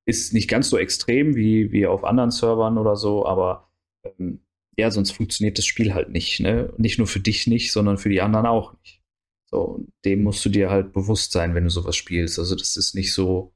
Ist 0.05 0.33
nicht 0.33 0.49
ganz 0.49 0.69
so 0.69 0.77
extrem 0.77 1.35
wie, 1.35 1.71
wie 1.71 1.87
auf 1.87 2.03
anderen 2.03 2.31
Servern 2.31 2.77
oder 2.77 2.95
so, 2.95 3.25
aber 3.25 3.71
ähm, 4.03 4.41
ja, 4.77 4.91
sonst 4.91 5.11
funktioniert 5.11 5.57
das 5.57 5.65
Spiel 5.65 5.93
halt 5.93 6.09
nicht. 6.09 6.39
Ne? 6.39 6.73
Nicht 6.77 6.97
nur 6.97 7.07
für 7.07 7.19
dich 7.19 7.47
nicht, 7.47 7.71
sondern 7.71 7.97
für 7.97 8.09
die 8.09 8.21
anderen 8.21 8.45
auch 8.45 8.73
nicht. 8.81 9.01
So, 9.49 9.85
dem 10.03 10.23
musst 10.23 10.43
du 10.45 10.49
dir 10.49 10.69
halt 10.69 10.93
bewusst 10.93 11.31
sein, 11.31 11.53
wenn 11.53 11.63
du 11.63 11.69
sowas 11.69 11.95
spielst. 11.95 12.39
Also 12.39 12.55
das 12.55 12.75
ist 12.75 12.95
nicht 12.95 13.13
so, 13.13 13.53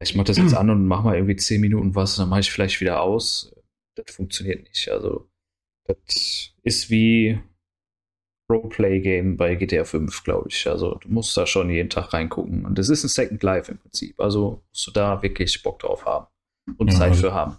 ich 0.00 0.14
mach 0.14 0.24
das 0.24 0.38
jetzt 0.38 0.54
an 0.54 0.70
und 0.70 0.86
mach 0.86 1.02
mal 1.02 1.16
irgendwie 1.16 1.36
zehn 1.36 1.60
Minuten 1.60 1.94
was, 1.94 2.16
dann 2.16 2.28
mache 2.28 2.40
ich 2.40 2.50
vielleicht 2.52 2.80
wieder 2.80 3.02
aus. 3.02 3.54
Das 3.96 4.14
funktioniert 4.14 4.62
nicht. 4.64 4.88
Also 4.90 5.28
das 5.86 6.54
ist 6.62 6.90
wie 6.90 7.40
Roleplay-Game 8.50 9.36
bei 9.36 9.54
GTA 9.54 9.84
5, 9.84 10.24
glaube 10.24 10.48
ich. 10.50 10.66
Also 10.68 10.96
du 10.96 11.08
musst 11.08 11.36
da 11.36 11.46
schon 11.46 11.70
jeden 11.70 11.90
Tag 11.90 12.12
reingucken. 12.12 12.64
Und 12.64 12.78
das 12.78 12.88
ist 12.88 13.04
ein 13.04 13.08
Second 13.08 13.42
Life 13.42 13.70
im 13.70 13.78
Prinzip. 13.78 14.20
Also 14.20 14.62
musst 14.70 14.86
du 14.86 14.90
da 14.90 15.22
wirklich 15.22 15.62
Bock 15.62 15.78
drauf 15.78 16.04
haben 16.04 16.26
und 16.76 16.92
ja, 16.92 16.98
Zeit 16.98 17.10
also 17.10 17.28
für 17.28 17.34
haben. 17.34 17.56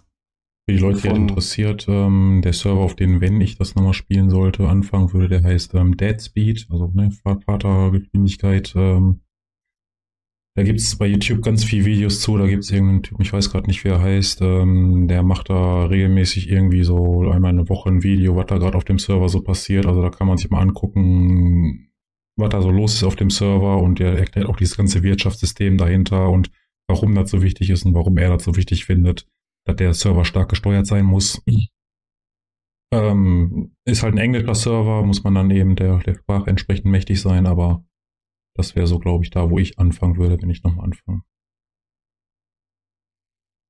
Für 0.68 0.74
die 0.74 0.80
Leute, 0.80 1.02
die 1.02 1.08
interessiert, 1.08 1.86
ähm, 1.88 2.40
der 2.42 2.52
Server, 2.52 2.80
auf 2.80 2.96
den, 2.96 3.20
wenn 3.20 3.40
ich 3.40 3.56
das 3.56 3.76
nochmal 3.76 3.94
spielen 3.94 4.30
sollte, 4.30 4.66
anfangen 4.66 5.12
würde, 5.12 5.28
der 5.28 5.44
heißt 5.44 5.74
ähm, 5.74 5.96
Dead 5.96 6.20
Speed, 6.20 6.66
also 6.70 6.90
ne, 6.92 7.12
Vatergeschwindigkeit. 7.12 8.74
Ähm, 8.76 9.20
da 10.56 10.62
gibt 10.62 10.80
es 10.80 10.96
bei 10.96 11.06
YouTube 11.06 11.42
ganz 11.42 11.62
viele 11.64 11.84
Videos 11.84 12.20
zu, 12.20 12.36
da 12.36 12.46
gibt 12.46 12.64
es 12.64 12.70
irgendeinen 12.70 13.02
Typ, 13.02 13.20
ich 13.20 13.32
weiß 13.32 13.50
gerade 13.50 13.68
nicht, 13.68 13.84
wer 13.84 13.94
er 13.94 14.02
heißt, 14.02 14.40
ähm, 14.42 15.06
der 15.06 15.22
macht 15.22 15.50
da 15.50 15.84
regelmäßig 15.84 16.50
irgendwie 16.50 16.82
so 16.82 17.30
einmal 17.30 17.50
eine 17.50 17.68
Woche 17.68 17.90
ein 17.90 18.02
Video, 18.02 18.34
was 18.34 18.46
da 18.46 18.58
gerade 18.58 18.76
auf 18.76 18.84
dem 18.84 18.98
Server 18.98 19.28
so 19.28 19.42
passiert. 19.42 19.86
Also 19.86 20.02
da 20.02 20.10
kann 20.10 20.26
man 20.26 20.38
sich 20.38 20.50
mal 20.50 20.60
angucken, 20.60 21.92
was 22.36 22.48
da 22.48 22.60
so 22.60 22.70
los 22.70 22.94
ist 22.94 23.04
auf 23.04 23.16
dem 23.16 23.30
Server 23.30 23.80
und 23.80 24.00
der 24.00 24.18
erklärt 24.18 24.48
auch 24.48 24.56
dieses 24.56 24.76
ganze 24.76 25.02
Wirtschaftssystem 25.02 25.78
dahinter 25.78 26.28
und 26.30 26.50
warum 26.88 27.14
das 27.14 27.30
so 27.30 27.42
wichtig 27.42 27.70
ist 27.70 27.84
und 27.84 27.94
warum 27.94 28.16
er 28.16 28.30
das 28.30 28.44
so 28.44 28.56
wichtig 28.56 28.84
findet 28.84 29.26
dass 29.66 29.76
der 29.76 29.94
Server 29.94 30.24
stark 30.24 30.48
gesteuert 30.48 30.86
sein 30.86 31.04
muss. 31.04 31.42
Ähm, 32.92 33.74
ist 33.84 34.02
halt 34.02 34.14
ein 34.14 34.18
englischer 34.18 34.54
Server, 34.54 35.04
muss 35.04 35.24
man 35.24 35.34
dann 35.34 35.50
eben 35.50 35.74
der, 35.74 35.98
der 35.98 36.14
Sprache 36.14 36.48
entsprechend 36.48 36.86
mächtig 36.86 37.20
sein, 37.20 37.46
aber 37.46 37.84
das 38.56 38.74
wäre 38.74 38.86
so, 38.86 38.98
glaube 38.98 39.24
ich, 39.24 39.30
da, 39.30 39.50
wo 39.50 39.58
ich 39.58 39.78
anfangen 39.78 40.16
würde, 40.16 40.40
wenn 40.40 40.50
ich 40.50 40.62
nochmal 40.62 40.86
anfange. 40.86 41.22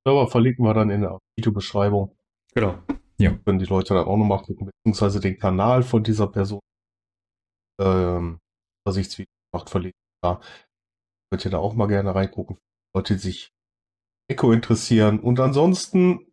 Server 0.05 0.27
verlinken 0.27 0.65
wir 0.65 0.73
dann 0.73 0.89
in 0.89 1.01
der 1.01 1.19
Videobeschreibung. 1.37 2.15
Genau. 2.53 2.81
Ja. 3.19 3.35
Können 3.45 3.59
die 3.59 3.65
Leute 3.65 3.93
dann 3.93 4.05
auch 4.05 4.15
nochmal 4.15 4.41
gucken, 4.41 4.67
beziehungsweise 4.67 5.19
den 5.19 5.37
Kanal 5.37 5.83
von 5.83 6.03
dieser 6.03 6.27
Person. 6.27 6.61
Ähm, 7.79 8.39
Übersichtsvideo 8.85 9.31
macht 9.53 9.69
verlinkt. 9.69 9.97
Da 10.23 10.39
könnt 11.29 11.43
ihr 11.43 11.51
da 11.51 11.57
auch 11.57 11.73
mal 11.73 11.87
gerne 11.87 12.15
reingucken. 12.15 12.57
Leute, 12.95 13.15
die 13.15 13.19
sich 13.19 13.51
Echo 14.29 14.51
interessieren. 14.51 15.19
Und 15.19 15.39
ansonsten, 15.39 16.31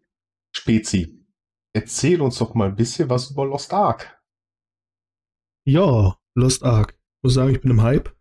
Spezi, 0.55 1.27
erzähl 1.75 2.21
uns 2.21 2.39
doch 2.39 2.55
mal 2.55 2.69
ein 2.69 2.77
bisschen 2.77 3.11
was 3.11 3.31
über 3.31 3.45
Lost 3.45 3.73
Ark. 3.73 4.23
Ja, 5.67 6.17
Lost 6.37 6.63
Ark. 6.63 6.93
Ich 6.93 7.23
muss 7.25 7.35
sagen, 7.35 7.55
ich 7.55 7.61
bin 7.61 7.71
im 7.71 7.83
Hype. 7.83 8.14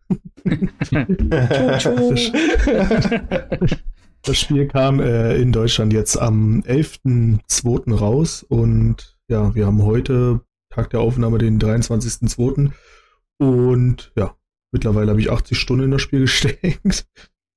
das 4.22 4.38
Spiel 4.38 4.68
kam 4.68 5.00
äh, 5.00 5.36
in 5.36 5.52
Deutschland 5.52 5.92
jetzt 5.92 6.16
am 6.16 6.60
11.02. 6.60 7.94
raus 7.94 8.42
und 8.42 9.18
ja, 9.28 9.54
wir 9.54 9.66
haben 9.66 9.82
heute, 9.82 10.40
Tag 10.70 10.90
der 10.90 11.00
Aufnahme, 11.00 11.38
den 11.38 11.58
23.02. 11.58 12.70
Und 13.38 14.12
ja, 14.16 14.36
mittlerweile 14.72 15.10
habe 15.10 15.20
ich 15.20 15.30
80 15.30 15.58
Stunden 15.58 15.84
in 15.84 15.90
das 15.92 16.02
Spiel 16.02 16.20
gesteckt. 16.22 17.06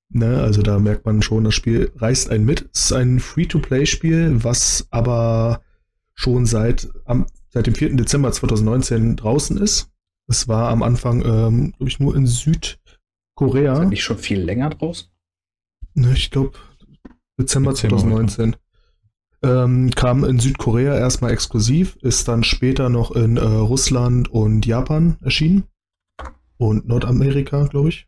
Ne, 0.09 0.41
also 0.41 0.61
da 0.61 0.79
merkt 0.79 1.05
man 1.05 1.21
schon, 1.21 1.43
das 1.43 1.55
Spiel 1.55 1.91
reißt 1.97 2.29
einen 2.29 2.45
mit. 2.45 2.69
Es 2.73 2.85
ist 2.85 2.93
ein 2.93 3.19
Free-to-Play-Spiel, 3.19 4.43
was 4.43 4.87
aber 4.89 5.61
schon 6.13 6.45
seit, 6.45 6.87
am, 7.03 7.25
seit 7.49 7.67
dem 7.67 7.75
4. 7.75 7.95
Dezember 7.95 8.31
2019 8.31 9.17
draußen 9.17 9.57
ist. 9.57 9.91
Es 10.27 10.47
war 10.47 10.69
am 10.69 10.83
Anfang, 10.83 11.21
ähm, 11.23 11.73
glaube 11.77 11.89
ich, 11.89 11.99
nur 11.99 12.15
in 12.15 12.27
Südkorea. 12.27 13.83
Ist 13.83 13.89
nicht 13.89 14.03
schon 14.03 14.17
viel 14.17 14.41
länger 14.41 14.69
draußen? 14.69 15.09
Ne, 15.93 16.13
ich 16.13 16.29
glaube, 16.29 16.57
Dezember, 17.39 17.71
Dezember 17.71 17.99
2019. 17.99 18.55
Ähm, 19.43 19.91
kam 19.91 20.23
in 20.23 20.39
Südkorea 20.39 20.97
erstmal 20.97 21.31
exklusiv, 21.31 21.95
ist 22.01 22.27
dann 22.27 22.43
später 22.43 22.89
noch 22.89 23.11
in 23.11 23.37
äh, 23.37 23.41
Russland 23.41 24.29
und 24.29 24.65
Japan 24.65 25.17
erschienen. 25.21 25.65
Und 26.57 26.87
Nordamerika, 26.87 27.65
glaube 27.67 27.89
ich. 27.89 28.07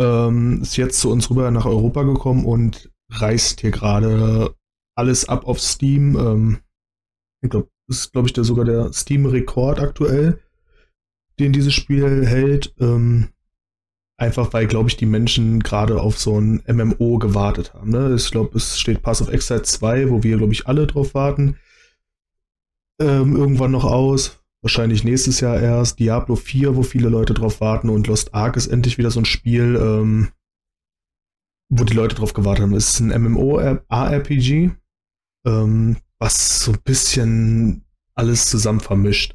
Ähm, 0.00 0.62
ist 0.62 0.76
jetzt 0.76 1.00
zu 1.00 1.10
uns 1.10 1.30
rüber 1.30 1.50
nach 1.50 1.66
Europa 1.66 2.02
gekommen 2.02 2.44
und 2.44 2.90
reißt 3.10 3.60
hier 3.60 3.70
gerade 3.70 4.54
alles 4.96 5.28
ab 5.28 5.46
auf 5.46 5.60
Steam. 5.60 6.16
Ähm, 6.16 6.58
ich 7.42 7.50
glaube, 7.50 7.68
das 7.86 7.98
ist, 7.98 8.12
glaube 8.12 8.28
ich, 8.28 8.32
der, 8.32 8.44
sogar 8.44 8.64
der 8.64 8.92
Steam-Rekord 8.92 9.80
aktuell, 9.80 10.40
den 11.40 11.52
dieses 11.52 11.74
Spiel 11.74 12.26
hält. 12.26 12.74
Ähm, 12.78 13.28
Einfach 14.20 14.52
weil, 14.52 14.66
glaube 14.66 14.90
ich, 14.90 14.98
die 14.98 15.06
Menschen 15.06 15.60
gerade 15.60 15.98
auf 15.98 16.18
so 16.18 16.38
ein 16.38 16.62
MMO 16.70 17.16
gewartet 17.16 17.72
haben. 17.72 17.88
Ne? 17.88 18.14
Ich 18.14 18.30
glaube, 18.30 18.58
es 18.58 18.78
steht 18.78 19.00
Pass 19.00 19.22
of 19.22 19.32
Exile 19.32 19.62
2, 19.62 20.10
wo 20.10 20.22
wir, 20.22 20.36
glaube 20.36 20.52
ich, 20.52 20.66
alle 20.66 20.86
drauf 20.86 21.14
warten. 21.14 21.56
Ähm, 23.00 23.34
irgendwann 23.34 23.70
noch 23.70 23.84
aus. 23.84 24.38
Wahrscheinlich 24.60 25.04
nächstes 25.04 25.40
Jahr 25.40 25.58
erst. 25.58 26.00
Diablo 26.00 26.36
4, 26.36 26.76
wo 26.76 26.82
viele 26.82 27.08
Leute 27.08 27.32
drauf 27.32 27.62
warten. 27.62 27.88
Und 27.88 28.08
Lost 28.08 28.34
Ark 28.34 28.58
ist 28.58 28.66
endlich 28.66 28.98
wieder 28.98 29.10
so 29.10 29.22
ein 29.22 29.24
Spiel, 29.24 29.78
ähm, 29.80 30.28
wo 31.70 31.84
die 31.84 31.94
Leute 31.94 32.14
drauf 32.14 32.34
gewartet 32.34 32.64
haben. 32.64 32.74
Es 32.74 32.90
ist 32.90 33.00
ein 33.00 33.22
MMO-ARPG, 33.22 34.72
ähm, 35.46 35.96
was 36.18 36.62
so 36.62 36.72
ein 36.72 36.80
bisschen 36.84 37.86
alles 38.14 38.50
zusammen 38.50 38.80
vermischt. 38.80 39.34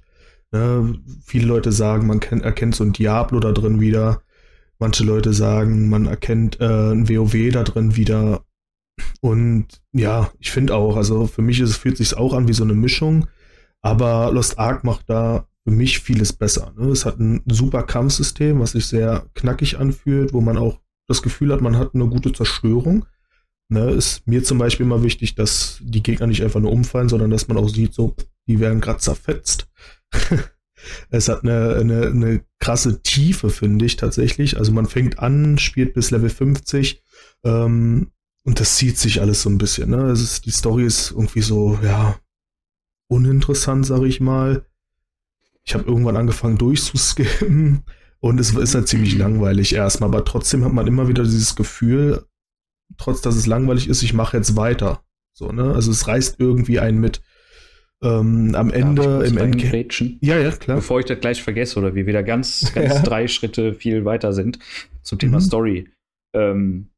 Ne? 0.56 0.98
Viele 1.26 1.48
Leute 1.48 1.74
sagen, 1.74 2.08
man 2.08 2.22
kennt, 2.22 2.44
erkennt 2.44 2.76
so 2.76 2.86
ein 2.86 2.94
Diablo 2.94 3.42
da 3.42 3.52
drin 3.52 3.82
wieder. 3.82 4.22
Manche 4.80 5.04
Leute 5.04 5.34
sagen, 5.34 5.90
man 5.90 6.06
erkennt 6.06 6.62
äh, 6.62 6.94
ein 6.94 7.10
WoW 7.10 7.52
da 7.52 7.64
drin 7.64 7.98
wieder. 7.98 8.46
Und 9.20 9.68
ja, 9.92 10.32
ich 10.40 10.52
finde 10.52 10.74
auch, 10.76 10.96
also 10.96 11.28
für 11.28 11.42
mich 11.42 11.60
ist, 11.60 11.76
fühlt 11.76 11.98
sich 11.98 12.16
auch 12.16 12.34
an 12.34 12.48
wie 12.48 12.54
so 12.54 12.64
eine 12.64 12.74
Mischung. 12.74 13.28
Aber 13.82 14.32
Lost 14.32 14.58
Ark 14.58 14.86
macht 14.86 15.10
da 15.10 15.46
für 15.66 15.72
mich 15.72 16.00
vieles 16.00 16.32
besser. 16.32 16.74
Ne? 16.78 16.88
Es 16.88 17.06
hat 17.06 17.20
ein 17.20 17.44
super 17.48 17.84
Kampfsystem, 17.84 18.62
was 18.62 18.72
sich 18.72 18.86
sehr 18.86 19.26
knackig 19.34 19.78
anfühlt, 19.78 20.32
wo 20.32 20.40
man 20.40 20.58
auch 20.58 20.80
das 21.10 21.22
Gefühl 21.22 21.52
hat, 21.52 21.60
man 21.60 21.78
hat 21.78 21.96
eine 21.96 22.08
gute 22.08 22.32
Zerstörung. 22.32 23.06
Ne? 23.68 23.92
Ist 23.92 24.26
mir 24.26 24.42
zum 24.42 24.58
Beispiel 24.58 24.86
immer 24.86 25.04
wichtig, 25.04 25.36
dass 25.36 25.80
die 25.84 26.02
Gegner 26.02 26.28
nicht 26.28 26.44
einfach 26.44 26.62
nur 26.62 26.72
umfallen, 26.72 27.10
sondern 27.10 27.32
dass 27.32 27.50
man 27.50 27.58
auch 27.58 27.68
sieht, 27.68 27.94
so, 27.94 28.16
die 28.48 28.62
werden 28.62 28.80
gerade 28.80 29.00
zerfetzt. 29.00 29.68
Es 31.10 31.30
hat 31.30 31.44
eine, 31.44 31.76
eine, 31.76 32.08
eine 32.08 32.46
krasse 32.60 33.02
Tiefe, 33.02 33.50
finde 33.50 33.86
ich 33.86 33.96
tatsächlich. 33.96 34.58
Also 34.58 34.72
man 34.72 34.86
fängt 34.86 35.20
an, 35.20 35.58
spielt 35.58 35.94
bis 35.94 36.12
Level 36.12 36.30
50 36.30 37.02
ähm, 37.44 38.12
und 38.44 38.60
das 38.60 38.78
zieht 38.78 38.98
sich 38.98 39.22
alles 39.22 39.42
so 39.42 39.50
ein 39.50 39.58
bisschen. 39.58 39.90
Ne? 39.90 40.12
Ist, 40.12 40.46
die 40.46 40.52
Story 40.52 40.86
ist 40.86 41.12
irgendwie 41.12 41.42
so, 41.42 41.80
ja, 41.84 42.20
uninteressant, 43.08 43.86
sage 43.86 44.08
ich 44.08 44.22
mal. 44.22 44.66
Ich 45.64 45.74
habe 45.74 45.86
irgendwann 45.86 46.18
angefangen 46.18 46.58
durchzuskippen 46.58 47.84
und 48.20 48.40
es 48.40 48.52
ist 48.52 48.76
halt 48.76 48.88
ziemlich 48.88 49.16
langweilig 49.18 49.74
erstmal, 49.74 50.10
aber 50.10 50.26
trotzdem 50.26 50.64
hat 50.64 50.74
man 50.74 50.88
immer 50.88 51.08
wieder 51.08 51.24
dieses 51.24 51.56
Gefühl, 51.56 52.26
trotz 52.98 53.22
dass 53.22 53.36
es 53.36 53.48
langweilig 53.48 53.88
ist, 53.88 54.04
ich 54.04 54.14
mache 54.14 54.38
jetzt 54.38 54.56
weiter. 54.56 55.04
So, 55.34 55.52
ne? 55.52 55.74
Also 55.74 55.92
es 55.92 56.08
reißt 56.08 56.40
irgendwie 56.40 56.80
einen 56.80 57.00
mit. 57.00 57.22
Ähm, 58.06 58.54
am 58.54 58.70
Ende 58.70 59.26
im 59.26 59.38
Endgame. 59.38 60.18
Ja, 60.22 60.38
ja, 60.40 60.52
klar. 60.52 60.78
Bevor 60.78 61.00
ich 61.00 61.06
das 61.06 61.20
gleich 61.20 61.42
vergesse 61.42 61.80
oder 61.80 61.96
wir 61.96 62.06
wieder 62.06 62.22
ganz, 62.22 62.72
ganz 62.76 62.94
ja. 62.94 63.02
drei 63.02 63.28
Schritte 63.28 63.74
viel 63.74 64.06
weiter 64.06 64.32
sind 64.32 64.60
zum 65.02 65.18
Thema 65.18 65.38
mhm. 65.38 65.42
Story. 65.42 65.90
Ähm, 66.36 66.92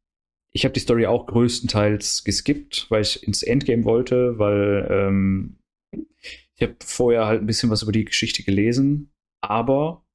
ich 0.53 0.65
habe 0.65 0.73
die 0.73 0.81
Story 0.81 1.05
auch 1.05 1.27
größtenteils 1.27 2.25
geskippt, 2.25 2.87
weil 2.89 3.03
ich 3.03 3.23
ins 3.23 3.41
Endgame 3.41 3.85
wollte, 3.85 4.37
weil 4.37 4.87
ähm, 4.89 5.57
ich 5.93 6.61
habe 6.61 6.75
vorher 6.83 7.25
halt 7.25 7.41
ein 7.41 7.47
bisschen 7.47 7.69
was 7.69 7.83
über 7.83 7.91
die 7.93 8.05
Geschichte 8.05 8.43
gelesen, 8.43 9.11
aber 9.41 10.05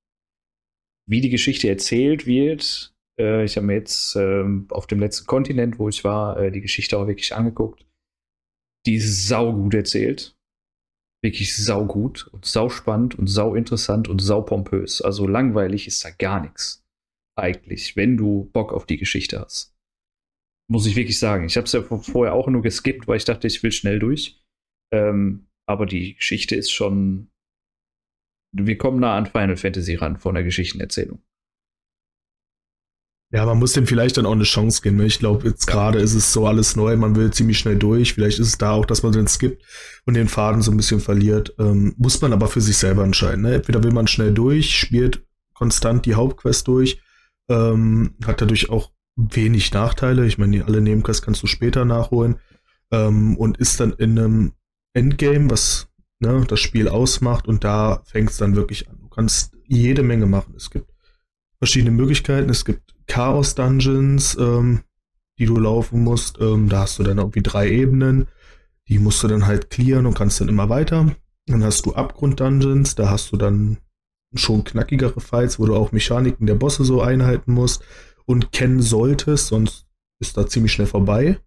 wie 1.08 1.22
die 1.22 1.30
Geschichte 1.30 1.68
erzählt 1.68 2.26
wird, 2.26 2.94
äh, 3.18 3.44
ich 3.44 3.56
habe 3.56 3.66
mir 3.66 3.74
jetzt 3.74 4.14
äh, 4.16 4.44
auf 4.68 4.86
dem 4.86 5.00
letzten 5.00 5.26
Kontinent, 5.26 5.78
wo 5.78 5.88
ich 5.88 6.04
war, 6.04 6.38
äh, 6.38 6.52
die 6.52 6.60
Geschichte 6.60 6.98
auch 6.98 7.06
wirklich 7.06 7.34
angeguckt. 7.34 7.86
Die 8.84 8.96
ist 8.96 9.28
saugut 9.28 9.74
erzählt 9.74 10.36
wirklich 11.22 11.56
saugut 11.56 12.26
und 12.32 12.44
sauspannend 12.44 13.14
und 13.14 13.28
sau 13.28 13.54
interessant 13.54 14.08
und 14.08 14.20
sau 14.20 14.42
pompös. 14.42 15.00
Also 15.00 15.26
langweilig 15.26 15.86
ist 15.86 16.04
da 16.04 16.10
gar 16.10 16.40
nichts. 16.40 16.84
Eigentlich, 17.38 17.96
wenn 17.96 18.16
du 18.16 18.50
Bock 18.52 18.72
auf 18.72 18.86
die 18.86 18.98
Geschichte 18.98 19.40
hast. 19.40 19.74
Muss 20.68 20.86
ich 20.86 20.96
wirklich 20.96 21.18
sagen. 21.18 21.44
Ich 21.44 21.56
habe 21.56 21.64
es 21.64 21.72
ja 21.72 21.82
vorher 21.82 22.34
auch 22.34 22.48
nur 22.48 22.62
geskippt, 22.62 23.06
weil 23.08 23.16
ich 23.16 23.24
dachte, 23.24 23.46
ich 23.46 23.62
will 23.62 23.72
schnell 23.72 23.98
durch. 23.98 24.42
Ähm, 24.92 25.46
aber 25.66 25.86
die 25.86 26.16
Geschichte 26.16 26.56
ist 26.56 26.70
schon. 26.70 27.30
Wir 28.54 28.76
kommen 28.76 29.00
nah 29.00 29.16
an 29.16 29.26
Final 29.26 29.56
Fantasy 29.56 29.94
ran 29.94 30.18
von 30.18 30.34
der 30.34 30.44
Geschichtenerzählung. 30.44 31.22
Ja, 33.34 33.46
man 33.46 33.58
muss 33.58 33.72
dem 33.72 33.86
vielleicht 33.86 34.18
dann 34.18 34.26
auch 34.26 34.32
eine 34.32 34.44
Chance 34.44 34.82
geben. 34.82 34.98
Ne? 34.98 35.06
Ich 35.06 35.18
glaube, 35.18 35.48
jetzt 35.48 35.66
gerade 35.66 35.98
ist 35.98 36.12
es 36.12 36.34
so 36.34 36.46
alles 36.46 36.76
neu, 36.76 36.96
man 36.98 37.16
will 37.16 37.30
ziemlich 37.30 37.58
schnell 37.58 37.76
durch. 37.76 38.12
Vielleicht 38.12 38.38
ist 38.38 38.48
es 38.48 38.58
da 38.58 38.72
auch, 38.72 38.84
dass 38.84 39.02
man 39.02 39.12
den 39.12 39.26
skippt 39.26 39.64
und 40.04 40.14
den 40.14 40.28
Faden 40.28 40.60
so 40.60 40.70
ein 40.70 40.76
bisschen 40.76 41.00
verliert. 41.00 41.54
Ähm, 41.58 41.94
muss 41.96 42.20
man 42.20 42.34
aber 42.34 42.46
für 42.46 42.60
sich 42.60 42.76
selber 42.76 43.04
entscheiden. 43.04 43.42
Ne? 43.42 43.54
Entweder 43.54 43.82
will 43.82 43.92
man 43.92 44.06
schnell 44.06 44.34
durch, 44.34 44.76
spielt 44.76 45.24
konstant 45.54 46.04
die 46.04 46.14
Hauptquest 46.14 46.68
durch, 46.68 47.00
ähm, 47.48 48.16
hat 48.22 48.42
dadurch 48.42 48.68
auch 48.68 48.92
wenig 49.16 49.72
Nachteile. 49.72 50.26
Ich 50.26 50.36
meine, 50.36 50.66
alle 50.66 50.82
Nebenquests 50.82 51.22
kannst 51.22 51.42
du 51.42 51.46
später 51.46 51.86
nachholen 51.86 52.36
ähm, 52.90 53.38
und 53.38 53.56
ist 53.56 53.80
dann 53.80 53.92
in 53.92 54.18
einem 54.18 54.52
Endgame, 54.92 55.50
was 55.50 55.88
ne, 56.18 56.44
das 56.46 56.60
Spiel 56.60 56.86
ausmacht 56.86 57.48
und 57.48 57.64
da 57.64 58.02
fängt 58.04 58.28
es 58.28 58.36
dann 58.36 58.56
wirklich 58.56 58.90
an. 58.90 58.98
Du 59.00 59.08
kannst 59.08 59.56
jede 59.66 60.02
Menge 60.02 60.26
machen. 60.26 60.52
Es 60.54 60.70
gibt 60.70 60.90
verschiedene 61.58 61.92
Möglichkeiten. 61.92 62.50
Es 62.50 62.66
gibt 62.66 62.91
Chaos-Dungeons, 63.06 64.36
ähm, 64.38 64.80
die 65.38 65.46
du 65.46 65.58
laufen 65.58 66.02
musst. 66.02 66.38
Ähm, 66.40 66.68
da 66.68 66.80
hast 66.80 66.98
du 66.98 67.02
dann 67.02 67.18
irgendwie 67.18 67.42
drei 67.42 67.68
Ebenen. 67.68 68.28
Die 68.88 68.98
musst 68.98 69.22
du 69.22 69.28
dann 69.28 69.46
halt 69.46 69.70
clearen 69.70 70.06
und 70.06 70.14
kannst 70.14 70.40
dann 70.40 70.48
immer 70.48 70.68
weiter. 70.68 71.14
Dann 71.46 71.64
hast 71.64 71.86
du 71.86 71.94
Abgrund-Dungeons, 71.94 72.94
da 72.94 73.10
hast 73.10 73.32
du 73.32 73.36
dann 73.36 73.78
schon 74.34 74.64
knackigere 74.64 75.20
Fights, 75.20 75.58
wo 75.58 75.66
du 75.66 75.74
auch 75.74 75.92
Mechaniken 75.92 76.46
der 76.46 76.54
Bosse 76.54 76.84
so 76.84 77.02
einhalten 77.02 77.52
musst 77.52 77.82
und 78.24 78.52
kennen 78.52 78.80
solltest, 78.80 79.48
sonst 79.48 79.86
ist 80.20 80.36
da 80.36 80.46
ziemlich 80.46 80.72
schnell 80.72 80.86
vorbei. 80.86 81.38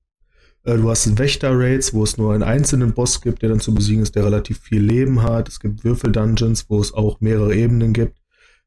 Äh, 0.64 0.78
du 0.78 0.90
hast 0.90 1.18
Wächter-Raids, 1.18 1.94
wo 1.94 2.04
es 2.04 2.18
nur 2.18 2.34
einen 2.34 2.44
einzelnen 2.44 2.94
Boss 2.94 3.22
gibt, 3.22 3.42
der 3.42 3.50
dann 3.50 3.60
zu 3.60 3.74
besiegen 3.74 4.04
ist, 4.04 4.16
der 4.16 4.26
relativ 4.26 4.60
viel 4.60 4.82
Leben 4.82 5.24
hat. 5.24 5.48
Es 5.48 5.60
gibt 5.60 5.84
Würfel-Dungeons, 5.84 6.70
wo 6.70 6.80
es 6.80 6.94
auch 6.94 7.22
mehrere 7.22 7.56
Ebenen 7.56 7.94
gibt 7.94 8.18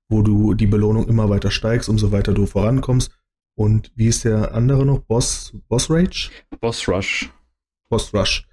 wo 0.09 0.23
du 0.23 0.55
die 0.55 0.67
Belohnung 0.67 1.09
immer 1.09 1.29
weiter 1.29 1.51
steigst, 1.51 1.89
umso 1.89 2.13
weiter 2.13 2.33
du 2.33 2.47
vorankommst. 2.47 3.13
Und 3.57 3.93
wie 3.95 4.07
ist 4.07 4.25
der 4.25 4.55
andere 4.55 4.87
noch? 4.87 5.01
Boss, 5.01 5.53
Boss 5.69 5.91
Rage? 5.91 6.31
Boss 6.61 6.89
Rush. 6.89 7.31
Boss 7.89 8.15
Rush. 8.15 8.47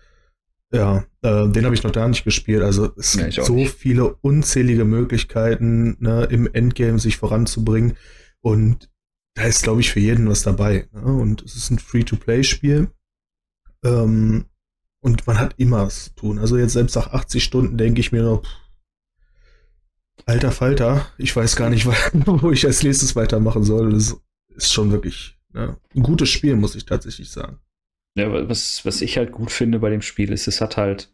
Ja, 0.73 1.05
äh, 1.21 1.47
den 1.47 1.63
habe 1.63 1.75
ich 1.75 1.83
noch 1.83 1.91
gar 1.91 2.07
nicht 2.07 2.23
gespielt. 2.23 2.63
Also 2.63 2.91
es 2.97 3.13
ja, 3.13 3.27
gibt 3.27 3.45
so 3.45 3.53
nicht. 3.53 3.73
viele 3.73 4.15
unzählige 4.15 4.83
Möglichkeiten, 4.83 5.95
ne, 5.99 6.25
im 6.25 6.51
Endgame 6.51 6.99
sich 6.99 7.17
voranzubringen. 7.17 7.95
Und 8.41 8.89
da 9.35 9.43
ist, 9.43 9.63
glaube 9.63 9.81
ich, 9.81 9.91
für 9.91 9.99
jeden 9.99 10.27
was 10.27 10.41
dabei. 10.41 10.89
Ne? 10.91 11.03
Und 11.03 11.43
es 11.43 11.55
ist 11.55 11.69
ein 11.69 11.79
Free-to-Play-Spiel. 11.79 12.89
Ähm, 13.83 14.45
und 15.01 15.27
man 15.27 15.39
hat 15.39 15.53
immer 15.57 15.85
was 15.85 16.05
zu 16.05 16.15
tun. 16.15 16.39
Also 16.39 16.57
jetzt 16.57 16.73
selbst 16.73 16.95
nach 16.95 17.13
80 17.13 17.43
Stunden 17.43 17.77
denke 17.77 17.99
ich 17.99 18.11
mir 18.11 18.23
noch, 18.23 18.43
pff, 18.43 18.64
Alter 20.25 20.51
Falter, 20.51 21.07
ich 21.17 21.35
weiß 21.35 21.55
gar 21.55 21.69
nicht, 21.69 21.85
wo 22.13 22.51
ich 22.51 22.65
als 22.65 22.83
nächstes 22.83 23.15
weitermachen 23.15 23.63
soll. 23.63 23.91
Das 23.91 24.15
ist 24.55 24.73
schon 24.73 24.91
wirklich 24.91 25.37
ja, 25.53 25.77
ein 25.95 26.03
gutes 26.03 26.29
Spiel, 26.29 26.55
muss 26.55 26.75
ich 26.75 26.85
tatsächlich 26.85 27.29
sagen. 27.29 27.59
Ja, 28.17 28.49
was, 28.49 28.85
was 28.85 29.01
ich 29.01 29.17
halt 29.17 29.31
gut 29.31 29.51
finde 29.51 29.79
bei 29.79 29.89
dem 29.89 30.01
Spiel 30.01 30.31
ist, 30.31 30.47
es 30.47 30.61
hat 30.61 30.77
halt, 30.77 31.13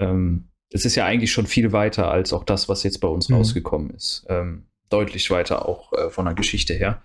ähm, 0.00 0.48
es 0.72 0.84
ist 0.84 0.96
ja 0.96 1.04
eigentlich 1.04 1.32
schon 1.32 1.46
viel 1.46 1.72
weiter 1.72 2.10
als 2.10 2.32
auch 2.32 2.44
das, 2.44 2.68
was 2.68 2.82
jetzt 2.82 3.00
bei 3.00 3.08
uns 3.08 3.28
mhm. 3.28 3.36
rausgekommen 3.36 3.90
ist. 3.90 4.26
Ähm, 4.28 4.66
deutlich 4.88 5.30
weiter 5.30 5.66
auch 5.66 5.92
äh, 5.92 6.10
von 6.10 6.24
der 6.24 6.34
Geschichte 6.34 6.74
her. 6.74 7.02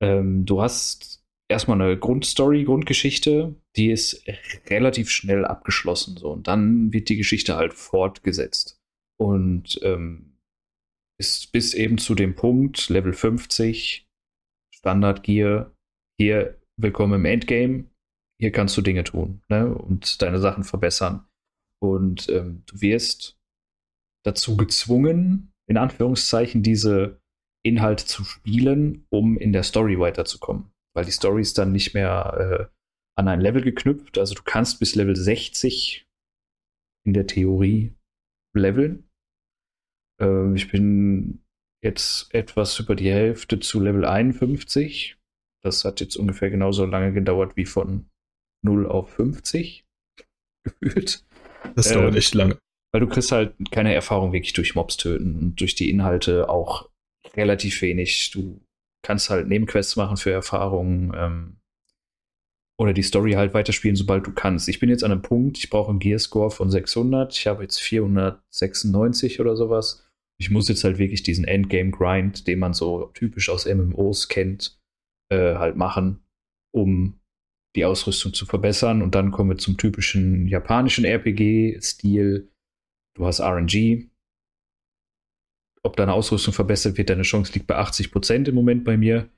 Ähm, 0.00 0.46
du 0.46 0.62
hast 0.62 1.22
erstmal 1.48 1.80
eine 1.80 1.98
Grundstory, 1.98 2.64
Grundgeschichte, 2.64 3.54
die 3.76 3.90
ist 3.90 4.24
relativ 4.68 5.10
schnell 5.10 5.44
abgeschlossen 5.44 6.16
so 6.16 6.30
und 6.30 6.48
dann 6.48 6.92
wird 6.92 7.08
die 7.08 7.16
Geschichte 7.16 7.56
halt 7.56 7.74
fortgesetzt. 7.74 8.81
Und 9.18 9.80
ähm, 9.82 10.38
ist 11.18 11.52
bis 11.52 11.74
eben 11.74 11.98
zu 11.98 12.14
dem 12.14 12.34
Punkt, 12.34 12.88
Level 12.88 13.12
50, 13.12 14.08
Standard 14.74 15.22
Gear, 15.22 15.72
hier 16.18 16.60
willkommen 16.76 17.14
im 17.14 17.24
Endgame, 17.24 17.90
hier 18.40 18.50
kannst 18.50 18.76
du 18.76 18.82
Dinge 18.82 19.04
tun 19.04 19.42
ne? 19.48 19.72
und 19.72 20.20
deine 20.20 20.40
Sachen 20.40 20.64
verbessern. 20.64 21.28
Und 21.80 22.28
ähm, 22.28 22.64
du 22.66 22.80
wirst 22.80 23.38
dazu 24.24 24.56
gezwungen, 24.56 25.52
in 25.68 25.76
Anführungszeichen, 25.76 26.62
diese 26.62 27.20
Inhalte 27.64 28.04
zu 28.04 28.24
spielen, 28.24 29.06
um 29.10 29.38
in 29.38 29.52
der 29.52 29.62
Story 29.62 29.98
weiterzukommen. 29.98 30.72
Weil 30.94 31.04
die 31.04 31.12
Story 31.12 31.42
ist 31.42 31.58
dann 31.58 31.72
nicht 31.72 31.94
mehr 31.94 32.68
äh, 32.70 32.76
an 33.16 33.28
ein 33.28 33.40
Level 33.40 33.62
geknüpft. 33.62 34.18
Also 34.18 34.34
du 34.34 34.42
kannst 34.42 34.80
bis 34.80 34.94
Level 34.94 35.16
60 35.16 36.08
in 37.04 37.14
der 37.14 37.26
Theorie 37.26 37.94
leveln. 38.54 39.08
Äh, 40.20 40.54
ich 40.54 40.70
bin 40.70 41.44
jetzt 41.82 42.32
etwas 42.34 42.78
über 42.78 42.94
die 42.94 43.10
Hälfte 43.10 43.60
zu 43.60 43.80
Level 43.80 44.04
51. 44.04 45.18
Das 45.62 45.84
hat 45.84 46.00
jetzt 46.00 46.16
ungefähr 46.16 46.50
genauso 46.50 46.84
lange 46.84 47.12
gedauert 47.12 47.56
wie 47.56 47.66
von 47.66 48.08
0 48.64 48.86
auf 48.86 49.10
50 49.10 49.84
gefühlt. 50.64 51.24
Das 51.74 51.88
dauert 51.88 52.12
ähm, 52.12 52.18
echt 52.18 52.34
lange. 52.34 52.58
Weil 52.92 53.00
du 53.00 53.08
kriegst 53.08 53.32
halt 53.32 53.54
keine 53.70 53.94
Erfahrung 53.94 54.32
wirklich 54.32 54.52
durch 54.52 54.74
Mobs 54.74 54.96
töten 54.96 55.38
und 55.38 55.60
durch 55.60 55.74
die 55.74 55.88
Inhalte 55.88 56.48
auch 56.48 56.90
relativ 57.34 57.80
wenig. 57.80 58.30
Du 58.32 58.60
kannst 59.02 59.30
halt 59.30 59.48
Nebenquests 59.48 59.96
machen 59.96 60.16
für 60.16 60.30
Erfahrungen 60.30 61.12
ähm, 61.14 61.56
oder 62.78 62.92
die 62.92 63.02
Story 63.02 63.32
halt 63.32 63.54
weiterspielen, 63.54 63.96
sobald 63.96 64.26
du 64.26 64.32
kannst. 64.32 64.68
Ich 64.68 64.80
bin 64.80 64.88
jetzt 64.88 65.04
an 65.04 65.12
einem 65.12 65.22
Punkt, 65.22 65.58
ich 65.58 65.70
brauche 65.70 65.90
einen 65.90 65.98
Gearscore 65.98 66.50
von 66.50 66.70
600. 66.70 67.36
Ich 67.36 67.46
habe 67.46 67.62
jetzt 67.62 67.80
496 67.80 69.40
oder 69.40 69.56
sowas. 69.56 70.04
Ich 70.40 70.50
muss 70.50 70.68
jetzt 70.68 70.82
halt 70.82 70.98
wirklich 70.98 71.22
diesen 71.22 71.44
Endgame-Grind, 71.44 72.46
den 72.46 72.58
man 72.58 72.72
so 72.72 73.10
typisch 73.14 73.48
aus 73.48 73.66
MMOs 73.66 74.28
kennt, 74.28 74.80
äh, 75.30 75.54
halt 75.54 75.76
machen, 75.76 76.24
um 76.74 77.20
die 77.76 77.84
Ausrüstung 77.84 78.34
zu 78.34 78.46
verbessern. 78.46 79.02
Und 79.02 79.14
dann 79.14 79.30
kommen 79.30 79.50
wir 79.50 79.58
zum 79.58 79.76
typischen 79.76 80.48
japanischen 80.48 81.04
RPG-Stil. 81.04 82.50
Du 83.14 83.26
hast 83.26 83.40
RNG. 83.40 84.08
Ob 85.84 85.96
deine 85.96 86.12
Ausrüstung 86.14 86.54
verbessert 86.54 86.96
wird, 86.96 87.10
deine 87.10 87.22
Chance 87.22 87.52
liegt 87.52 87.66
bei 87.66 87.78
80% 87.78 88.48
im 88.48 88.54
Moment 88.54 88.84
bei 88.84 88.96
mir. 88.96 89.28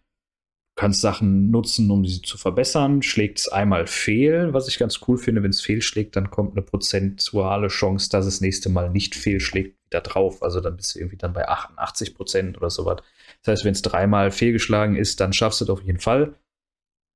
Du 0.77 0.81
kannst 0.81 1.03
Sachen 1.03 1.53
nutzen, 1.53 1.89
um 1.93 2.05
sie 2.05 2.21
zu 2.21 2.37
verbessern. 2.37 3.01
Schlägt 3.01 3.39
es 3.39 3.49
einmal 3.49 3.87
fehl, 3.87 4.53
was 4.53 4.67
ich 4.67 4.79
ganz 4.79 5.01
cool 5.07 5.19
finde. 5.19 5.43
Wenn 5.45 5.51
es 5.51 5.61
fehlschlägt, 5.61 6.17
dann 6.17 6.31
kommt 6.31 6.53
eine 6.53 6.63
prozentuale 6.63 7.69
Chance, 7.69 8.11
dass 8.11 8.27
es 8.27 8.41
nächste 8.41 8.71
Mal 8.71 8.91
nicht 8.91 9.15
fehlschlägt, 9.15 9.77
wieder 9.87 10.01
drauf. 10.01 10.43
Also 10.43 10.61
dann 10.61 10.77
bist 10.77 10.95
du 10.95 10.99
irgendwie 10.99 11.17
dann 11.17 11.33
bei 11.33 11.49
88% 11.49 12.57
oder 12.57 12.71
sowas. 12.71 13.03
Das 13.43 13.53
heißt, 13.53 13.65
wenn 13.65 13.73
es 13.73 13.83
dreimal 13.83 14.33
fehlgeschlagen 14.33 14.97
ist, 14.97 15.21
dann 15.21 15.33
schaffst 15.33 15.61
du 15.61 15.65
es 15.65 15.71
auf 15.71 15.83
jeden 15.83 16.01
Fall. 16.01 16.35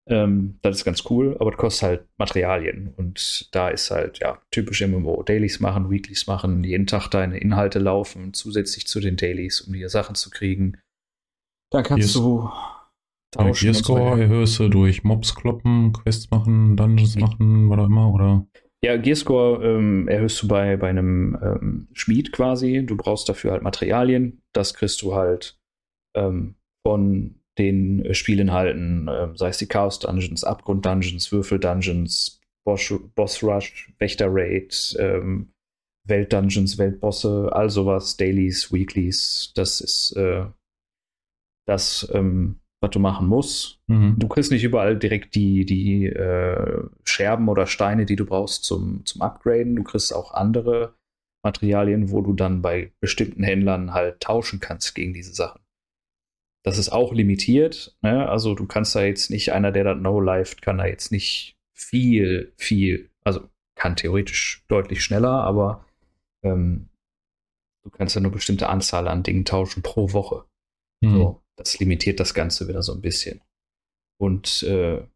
Ähm, 0.09 0.59
das 0.63 0.77
ist 0.77 0.85
ganz 0.85 1.03
cool, 1.11 1.37
aber 1.39 1.51
das 1.51 1.59
kostet 1.59 1.83
halt 1.83 2.07
Materialien. 2.17 2.95
Und 2.97 3.49
da 3.55 3.71
ist 3.71 3.91
halt, 3.91 4.21
ja, 4.21 4.41
typisch 4.53 4.81
MMO. 4.87 5.23
Dailies 5.23 5.59
machen, 5.59 5.91
Weeklies 5.91 6.27
machen, 6.27 6.65
jeden 6.65 6.87
Tag 6.87 7.09
deine 7.09 7.39
Inhalte 7.39 7.79
laufen, 7.79 8.33
zusätzlich 8.33 8.87
zu 8.87 9.01
den 9.01 9.17
Dailies, 9.17 9.61
um 9.61 9.73
dir 9.73 9.89
Sachen 9.89 10.15
zu 10.15 10.31
kriegen. 10.31 10.79
Dann 11.71 11.83
kannst 11.83 12.15
Hier 12.15 12.23
du 12.23 12.51
tauschen. 13.31 13.67
Gearscore 13.67 14.21
erhöhst 14.21 14.59
du 14.59 14.69
durch 14.69 15.05
Mobs 15.05 15.35
kloppen, 15.35 15.93
Quests 15.93 16.31
machen, 16.31 16.77
Dungeons 16.77 17.17
machen, 17.17 17.71
was 17.71 17.79
auch 17.79 17.87
immer, 17.87 18.13
oder? 18.13 18.47
Ja, 18.85 18.97
Gearscore 18.97 19.65
ähm, 19.65 20.07
erhöhst 20.07 20.43
du 20.43 20.49
bei, 20.49 20.77
bei 20.77 20.89
einem 20.89 21.37
ähm, 21.43 21.89
Schmied 21.93 22.33
quasi. 22.33 22.85
Du 22.87 22.97
brauchst 22.97 23.29
dafür 23.29 23.53
halt 23.53 23.63
Materialien. 23.63 24.43
Das 24.53 24.73
kriegst 24.75 25.03
du 25.03 25.15
halt 25.15 25.59
ähm, 26.15 26.55
von 26.87 27.35
den 27.59 28.05
äh, 28.05 28.15
Spielinhalten, 28.15 29.09
äh, 29.09 29.29
sei 29.35 29.49
es 29.49 29.59
die 29.59 29.67
Chaos 29.67 29.99
Dungeons, 29.99 30.45
Abgrund 30.45 30.87
Dungeons, 30.87 31.33
Würfel 31.33 31.59
Dungeons, 31.59 32.41
Boss, 32.65 32.95
Boss 33.17 33.43
Rush, 33.43 33.93
Wächter 33.99 34.29
Raid, 34.31 34.97
ähm, 35.01 35.53
Welt 36.07 36.33
Dungeons, 36.33 36.79
Weltbosse, 36.79 37.51
all 37.53 37.71
sowas, 37.71 38.17
Dailies, 38.17 38.73
Weeklies. 38.73 39.53
Das 39.57 39.81
ist 39.81 40.13
äh, 40.17 40.47
das, 41.67 42.09
ähm, 42.15 42.61
was 42.81 42.91
du 42.91 42.99
machen 42.99 43.27
musst. 43.27 43.81
Mhm. 43.87 44.17
Du 44.19 44.29
kriegst 44.29 44.53
nicht 44.53 44.65
überall 44.65 44.97
direkt 44.97 45.35
die, 45.35 45.65
die 45.65 46.07
äh, 46.07 46.85
Scherben 47.05 47.49
oder 47.49 47.67
Steine, 47.67 48.07
die 48.07 48.17
du 48.17 48.25
brauchst 48.25 48.65
zum, 48.65 49.05
zum 49.05 49.23
Upgraden. 49.23 49.77
Du 49.77 49.83
kriegst 49.83 50.15
auch 50.15 50.33
andere 50.33 50.95
Materialien, 51.45 52.11
wo 52.11 52.21
du 52.21 52.33
dann 52.33 52.63
bei 52.63 52.93
bestimmten 53.01 53.43
Händlern 53.43 53.95
halt 53.95 54.21
tauschen 54.21 54.61
kannst 54.61 54.95
gegen 54.95 55.15
diese 55.15 55.35
Sachen. 55.35 55.61
Das 56.65 56.79
ist 56.79 56.91
auch 56.91 57.13
limitiert. 57.13 57.97
Ne? 58.03 58.29
Also 58.29 58.55
du 58.55 58.67
kannst 58.67 58.95
da 58.95 59.03
jetzt 59.03 59.31
nicht, 59.31 59.53
einer, 59.53 59.73
der 59.73 59.85
das 59.85 59.99
No-Life, 59.99 60.57
kann 60.61 60.79
da 60.79 60.87
jetzt 60.87 61.13
nicht 61.13 61.57
viel, 61.75 62.53
viel, 62.57 63.11
also 63.25 63.49
kann 63.77 63.97
theoretisch 63.97 64.65
deutlich 64.69 65.03
schneller, 65.03 65.43
aber 65.45 65.85
ähm, 66.45 66.89
du 67.85 67.91
kannst 67.91 68.15
ja 68.17 68.21
nur 68.21 68.33
bestimmte 68.33 68.69
Anzahl 68.69 69.09
an 69.09 69.23
Dingen 69.23 69.45
tauschen 69.45 69.83
pro 69.83 70.13
Woche. 70.13 70.45
Mhm. 71.01 71.11
So, 71.11 71.43
das 71.59 71.79
limitiert 71.79 72.21
das 72.21 72.35
Ganze 72.35 72.69
wieder 72.69 72.83
so 72.83 72.95
ein 72.95 73.01
bisschen. 73.01 73.41
Und 74.21 74.63
äh, 74.63 75.07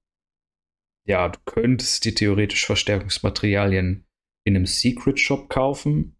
ja, 1.08 1.28
du 1.28 1.38
könntest 1.44 2.04
dir 2.04 2.14
theoretisch 2.14 2.66
Verstärkungsmaterialien 2.66 4.04
in 4.44 4.56
einem 4.56 4.66
Secret 4.66 5.18
Shop 5.20 5.48
kaufen, 5.48 6.16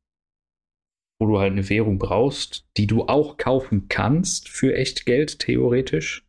wo 1.21 1.27
du 1.27 1.39
halt 1.39 1.53
eine 1.53 1.69
Währung 1.69 1.99
brauchst, 1.99 2.67
die 2.77 2.87
du 2.87 3.05
auch 3.05 3.37
kaufen 3.37 3.89
kannst 3.89 4.49
für 4.49 4.75
echt 4.75 5.07
Geld, 5.07 5.39
theoretisch. 5.39 6.27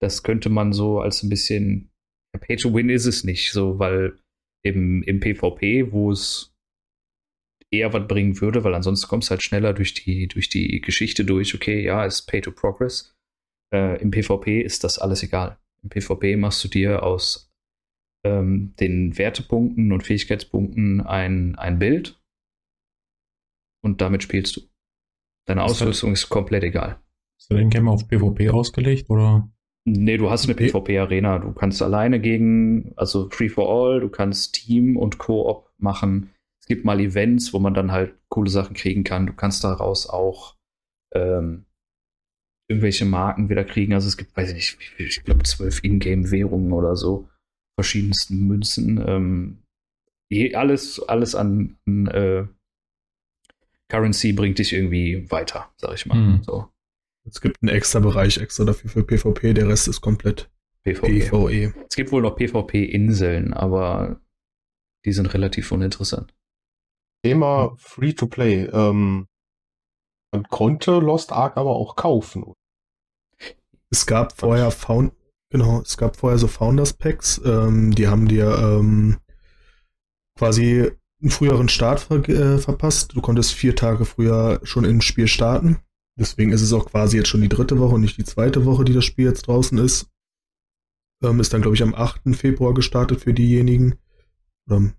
Das 0.00 0.22
könnte 0.22 0.50
man 0.50 0.72
so 0.72 1.00
als 1.00 1.22
ein 1.22 1.28
bisschen. 1.28 1.90
Pay 2.40 2.56
to 2.56 2.74
Win 2.74 2.90
ist 2.90 3.06
es 3.06 3.22
nicht, 3.22 3.52
so, 3.52 3.78
weil 3.78 4.18
im, 4.64 5.02
im 5.04 5.20
PvP, 5.20 5.92
wo 5.92 6.10
es 6.10 6.53
eher 7.70 7.92
was 7.92 8.06
bringen 8.06 8.40
würde, 8.40 8.64
weil 8.64 8.74
ansonsten 8.74 9.08
kommst 9.08 9.28
du 9.28 9.30
halt 9.32 9.42
schneller 9.42 9.72
durch 9.72 9.94
die, 9.94 10.28
durch 10.28 10.48
die 10.48 10.80
Geschichte 10.80 11.24
durch. 11.24 11.54
Okay, 11.54 11.82
ja, 11.84 12.04
ist 12.04 12.22
Pay 12.22 12.40
to 12.40 12.52
Progress. 12.52 13.16
Äh, 13.72 14.00
Im 14.00 14.10
PvP 14.10 14.60
ist 14.60 14.84
das 14.84 14.98
alles 14.98 15.22
egal. 15.22 15.58
Im 15.82 15.90
PvP 15.90 16.36
machst 16.36 16.62
du 16.64 16.68
dir 16.68 17.02
aus 17.02 17.52
ähm, 18.24 18.74
den 18.80 19.16
Wertepunkten 19.18 19.92
und 19.92 20.02
Fähigkeitspunkten 20.02 21.00
ein, 21.02 21.56
ein 21.56 21.78
Bild 21.78 22.20
und 23.82 24.00
damit 24.00 24.22
spielst 24.22 24.56
du. 24.56 24.62
Deine 25.46 25.62
Ausrüstung 25.62 26.12
ist 26.12 26.30
komplett 26.30 26.64
egal. 26.64 26.98
Ist 27.38 27.50
der 27.50 27.64
Game 27.64 27.88
auf 27.88 28.08
PvP 28.08 28.48
ausgelegt 28.48 29.10
oder? 29.10 29.50
Nee, 29.86 30.16
du 30.16 30.30
hast 30.30 30.46
eine 30.46 30.54
PvP-Arena. 30.54 31.40
Du 31.40 31.52
kannst 31.52 31.82
alleine 31.82 32.18
gegen, 32.18 32.94
also 32.96 33.28
Free 33.28 33.50
for 33.50 33.68
All, 33.68 34.00
du 34.00 34.08
kannst 34.08 34.54
Team 34.54 34.96
und 34.96 35.18
Koop 35.18 35.70
machen. 35.76 36.30
Es 36.64 36.68
gibt 36.68 36.86
mal 36.86 36.98
Events, 36.98 37.52
wo 37.52 37.58
man 37.58 37.74
dann 37.74 37.92
halt 37.92 38.14
coole 38.30 38.48
Sachen 38.48 38.74
kriegen 38.74 39.04
kann. 39.04 39.26
Du 39.26 39.34
kannst 39.34 39.62
daraus 39.64 40.08
auch 40.08 40.56
ähm, 41.12 41.66
irgendwelche 42.70 43.04
Marken 43.04 43.50
wieder 43.50 43.64
kriegen. 43.64 43.92
Also 43.92 44.08
es 44.08 44.16
gibt, 44.16 44.34
weiß 44.34 44.48
ich 44.48 44.54
nicht, 44.54 44.78
ich 44.96 45.24
glaube 45.24 45.42
zwölf 45.42 45.84
Ingame-Währungen 45.84 46.72
oder 46.72 46.96
so, 46.96 47.28
verschiedensten 47.78 48.46
Münzen. 48.46 49.04
Ähm, 49.06 49.58
alles, 50.54 51.02
alles 51.06 51.34
an, 51.34 51.76
an 51.86 52.06
äh, 52.06 52.46
Currency 53.90 54.32
bringt 54.32 54.58
dich 54.58 54.72
irgendwie 54.72 55.30
weiter, 55.30 55.70
sag 55.76 55.92
ich 55.92 56.06
mal. 56.06 56.16
Mhm. 56.16 56.42
So. 56.44 56.70
Es 57.26 57.42
gibt 57.42 57.62
einen 57.62 57.76
extra 57.76 58.00
Bereich 58.00 58.38
extra 58.38 58.64
dafür 58.64 58.88
für 58.88 59.04
PvP, 59.04 59.52
der 59.52 59.68
Rest 59.68 59.86
ist 59.86 60.00
komplett 60.00 60.50
PvE. 60.82 61.28
PvE. 61.28 61.74
Es 61.90 61.94
gibt 61.94 62.10
wohl 62.10 62.22
noch 62.22 62.36
PvP-Inseln, 62.36 63.52
aber 63.52 64.22
die 65.04 65.12
sind 65.12 65.26
relativ 65.34 65.70
uninteressant. 65.70 66.34
Thema 67.24 67.74
Free-to-Play. 67.78 68.66
Ähm, 68.66 69.26
man 70.30 70.42
konnte 70.44 70.98
Lost 70.98 71.32
Ark 71.32 71.56
aber 71.56 71.70
auch 71.70 71.96
kaufen. 71.96 72.52
Es 73.90 74.04
gab 74.04 74.36
vorher 74.36 74.70
Found, 74.70 75.12
genau, 75.50 75.80
es 75.80 75.96
gab 75.96 76.16
vorher 76.16 76.38
so 76.38 76.48
Founders 76.48 76.92
Packs, 76.92 77.40
ähm, 77.44 77.94
die 77.94 78.08
haben 78.08 78.28
dir 78.28 78.58
ähm, 78.58 79.18
quasi 80.36 80.90
einen 81.22 81.30
früheren 81.30 81.70
Start 81.70 82.00
ver 82.00 82.28
äh, 82.28 82.58
verpasst. 82.58 83.14
Du 83.14 83.22
konntest 83.22 83.54
vier 83.54 83.74
Tage 83.74 84.04
früher 84.04 84.60
schon 84.62 84.84
ins 84.84 85.04
Spiel 85.04 85.28
starten. 85.28 85.78
Deswegen 86.18 86.52
ist 86.52 86.62
es 86.62 86.74
auch 86.74 86.86
quasi 86.86 87.16
jetzt 87.16 87.28
schon 87.28 87.40
die 87.40 87.48
dritte 87.48 87.78
Woche 87.78 87.94
und 87.94 88.02
nicht 88.02 88.18
die 88.18 88.24
zweite 88.24 88.66
Woche, 88.66 88.84
die 88.84 88.92
das 88.92 89.04
Spiel 89.04 89.24
jetzt 89.24 89.46
draußen 89.46 89.78
ist. 89.78 90.10
Ähm, 91.22 91.40
ist 91.40 91.54
dann, 91.54 91.62
glaube 91.62 91.76
ich, 91.76 91.82
am 91.82 91.94
8. 91.94 92.36
Februar 92.36 92.74
gestartet 92.74 93.20
für 93.22 93.32
diejenigen. 93.32 93.94
Oder 94.66 94.76
am 94.76 94.94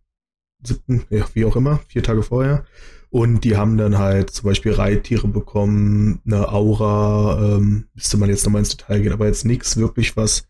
7., 0.66 1.06
ja, 1.10 1.26
wie 1.34 1.46
auch 1.46 1.56
immer, 1.56 1.80
vier 1.88 2.04
Tage 2.04 2.24
vorher. 2.24 2.66
Und 3.10 3.46
die 3.46 3.56
haben 3.56 3.78
dann 3.78 3.98
halt 3.98 4.32
zum 4.32 4.48
Beispiel 4.50 4.74
Reittiere 4.74 5.28
bekommen, 5.28 6.20
eine 6.26 6.52
Aura, 6.52 7.56
ähm, 7.56 7.86
müsste 7.94 8.18
man 8.18 8.30
jetzt 8.30 8.46
nochmal 8.46 8.60
ins 8.60 8.76
Detail 8.76 9.02
gehen, 9.02 9.14
aber 9.14 9.28
jetzt 9.28 9.46
nichts 9.46 9.78
wirklich, 9.78 10.18
was 10.18 10.48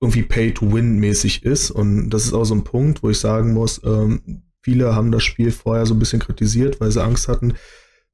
irgendwie 0.00 0.22
Pay-to-Win-mäßig 0.22 1.44
ist. 1.44 1.70
Und 1.70 2.10
das 2.10 2.24
ist 2.24 2.32
auch 2.32 2.44
so 2.44 2.54
ein 2.54 2.64
Punkt, 2.64 3.02
wo 3.02 3.10
ich 3.10 3.18
sagen 3.18 3.52
muss, 3.52 3.80
ähm, 3.84 4.42
viele 4.62 4.94
haben 4.94 5.12
das 5.12 5.22
Spiel 5.22 5.50
vorher 5.50 5.86
so 5.86 5.94
ein 5.94 5.98
bisschen 5.98 6.20
kritisiert, 6.20 6.80
weil 6.80 6.90
sie 6.90 7.02
Angst 7.02 7.28
hatten, 7.28 7.54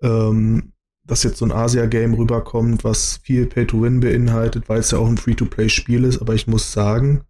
ähm, 0.03 0.73
dass 1.05 1.23
jetzt 1.23 1.39
so 1.39 1.45
ein 1.45 1.53
Asia-Game 1.53 2.15
rüberkommt, 2.15 2.85
was 2.85 3.19
viel 3.23 3.47
Pay-to-Win 3.47 4.01
beinhaltet, 4.01 4.69
weil 4.69 4.81
es 4.81 4.91
ja 4.91 4.99
auch 4.99 5.09
ein 5.09 5.19
Free-to-Play-Spiel 5.19 6.05
ist. 6.05 6.21
Aber 6.21 6.35
ich 6.35 6.47
muss 6.47 6.73
sagen, 6.73 7.23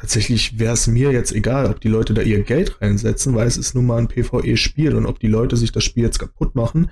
tatsächlich 0.00 0.58
wäre 0.58 0.72
es 0.72 0.86
mir 0.86 1.12
jetzt 1.12 1.32
egal, 1.32 1.66
ob 1.66 1.80
die 1.80 1.88
Leute 1.88 2.14
da 2.14 2.22
ihr 2.22 2.42
Geld 2.42 2.80
reinsetzen, 2.80 3.34
weil 3.34 3.46
es 3.46 3.58
ist 3.58 3.74
nun 3.74 3.86
mal 3.86 3.98
ein 3.98 4.08
PvE-Spiel 4.08 4.94
und 4.94 5.06
ob 5.06 5.20
die 5.20 5.28
Leute 5.28 5.56
sich 5.56 5.72
das 5.72 5.84
Spiel 5.84 6.04
jetzt 6.04 6.18
kaputt 6.18 6.54
machen, 6.54 6.90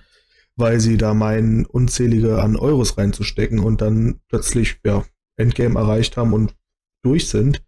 weil 0.57 0.79
sie 0.79 0.99
da 0.99 1.15
meinen, 1.15 1.65
unzählige 1.65 2.43
an 2.43 2.57
Euros 2.57 2.99
reinzustecken 2.99 3.61
und 3.61 3.81
dann 3.81 4.21
plötzlich, 4.29 4.77
ja, 4.85 5.05
Endgame 5.37 5.79
erreicht 5.79 6.17
haben 6.17 6.35
und 6.35 6.55
durch 7.03 7.29
sind, 7.29 7.63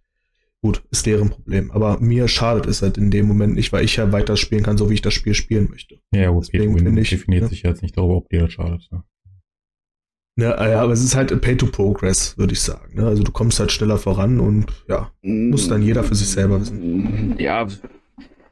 gut, 0.61 0.83
ist 0.91 1.07
deren 1.07 1.31
Problem. 1.31 1.71
Aber 1.71 2.01
mir 2.01 2.29
schadet 2.29 2.67
es 2.67 2.83
halt 2.83 2.99
in 2.99 3.11
dem 3.11 3.27
Moment 3.27 3.55
nicht, 3.55 3.73
weil 3.73 3.85
ich 3.85 3.97
ja 3.97 4.13
weiter 4.13 4.37
spielen 4.37 4.63
kann, 4.63 4.77
so 4.77 4.91
wie 4.91 4.95
ich 4.95 5.03
das 5.03 5.15
Spiel 5.15 5.35
spielen 5.35 5.71
möchte. 5.71 6.01
Ja, 6.13 6.31
gut, 6.31 6.49
Deswegen 6.53 6.77
finde 6.77 7.01
ich, 7.01 7.11
definiert 7.11 7.45
ne? 7.45 7.49
sich 7.49 7.63
jetzt 7.63 7.83
nicht 7.83 7.97
darüber, 7.97 8.17
ob 8.17 8.29
dir 8.29 8.43
das 8.43 8.53
schadet. 8.53 8.89
Ne? 8.91 9.05
Ja, 10.37 10.69
ja, 10.69 10.81
aber 10.81 10.93
es 10.93 11.03
ist 11.03 11.17
halt 11.17 11.39
Pay 11.41 11.57
to 11.57 11.67
Progress, 11.67 12.39
würde 12.39 12.53
ich 12.53 12.61
sagen. 12.61 12.95
Ne? 12.95 13.07
Also 13.07 13.23
du 13.23 13.33
kommst 13.33 13.61
halt 13.61 13.73
schneller 13.73 13.99
voran 13.99 14.41
und 14.41 14.67
ja, 14.89 15.13
muss 15.23 15.69
dann 15.69 15.83
jeder 15.83 16.03
für 16.05 16.15
sich 16.15 16.29
selber 16.29 16.61
wissen. 16.61 17.39
Ja, 17.39 17.67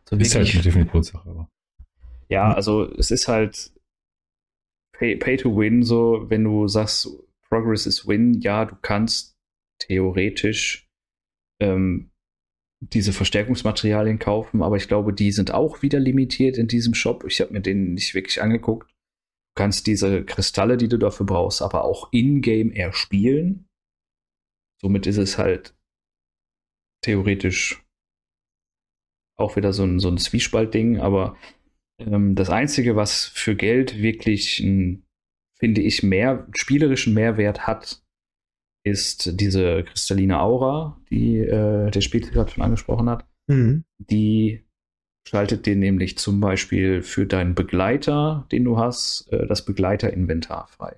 so 0.09 0.17
Ist 0.17 0.35
halt 0.35 0.53
eine 0.53 0.62
Definitionssache, 0.62 1.29
aber. 1.29 1.49
ja, 2.29 2.53
also 2.53 2.91
es 2.95 3.11
ist 3.11 3.29
halt 3.29 3.73
Pay, 4.93 5.17
pay 5.17 5.37
to 5.37 5.57
Win, 5.57 5.83
so 5.83 6.27
wenn 6.29 6.45
du 6.45 6.67
sagst, 6.67 7.09
Progress 7.49 7.87
is 7.87 8.07
Win, 8.07 8.41
ja, 8.41 8.64
du 8.64 8.77
kannst 8.83 9.37
theoretisch 9.79 10.88
ähm, 11.61 12.11
diese 12.81 13.12
Verstärkungsmaterialien 13.12 14.19
kaufen, 14.19 14.62
aber 14.62 14.77
ich 14.77 14.88
glaube, 14.88 15.12
die 15.12 15.33
sind 15.33 15.53
auch 15.53 15.83
wieder 15.83 16.01
limitiert 16.01 16.59
in 16.59 16.69
diesem 16.69 16.95
Shop. 16.95 17.25
Ich 17.27 17.41
habe 17.41 17.53
mir 17.53 17.61
den 17.61 17.95
nicht 17.95 18.14
wirklich 18.14 18.43
angeguckt. 18.43 18.91
Du 19.59 19.64
kannst 19.64 19.88
diese 19.88 20.25
Kristalle, 20.25 20.77
die 20.77 20.87
du 20.87 20.99
dafür 20.99 21.27
brauchst, 21.27 21.62
aber 21.62 21.83
auch 21.83 22.12
in-game 22.12 22.71
erspielen. 22.71 23.66
Somit 24.81 25.09
ist 25.09 25.16
es 25.16 25.37
halt 25.37 25.77
theoretisch 27.03 27.85
auch 29.37 29.57
wieder 29.57 29.73
so 29.73 29.83
ein, 29.83 29.99
so 29.99 30.07
ein 30.11 30.16
Zwiespaltding, 30.16 31.01
aber 31.01 31.37
ähm, 31.99 32.37
das 32.37 32.51
Einzige, 32.51 32.94
was 32.94 33.25
für 33.25 33.57
Geld 33.57 34.01
wirklich, 34.01 34.61
ein, 34.61 35.05
finde 35.59 35.81
ich, 35.81 36.05
mehr 36.05 36.47
spielerischen 36.55 37.12
Mehrwert 37.12 37.66
hat, 37.66 38.05
ist 38.87 39.40
diese 39.40 39.83
kristalline 39.83 40.38
Aura, 40.38 41.03
die 41.11 41.44
der 41.44 42.01
Spiel 42.01 42.21
gerade 42.21 42.53
schon 42.53 42.62
angesprochen 42.62 43.11
hat. 43.11 43.29
Mhm. 43.49 43.83
Die 43.99 44.68
schaltet 45.29 45.67
dir 45.67 45.77
nämlich 45.77 46.17
zum 46.17 46.41
Beispiel 46.41 47.03
für 47.03 47.27
deinen 47.27 47.55
Begleiter, 47.55 48.47
den 48.51 48.64
du 48.64 48.79
hast, 48.79 49.29
äh, 49.31 49.47
das 49.47 49.64
Begleiterinventar 49.64 50.69
frei. 50.69 50.97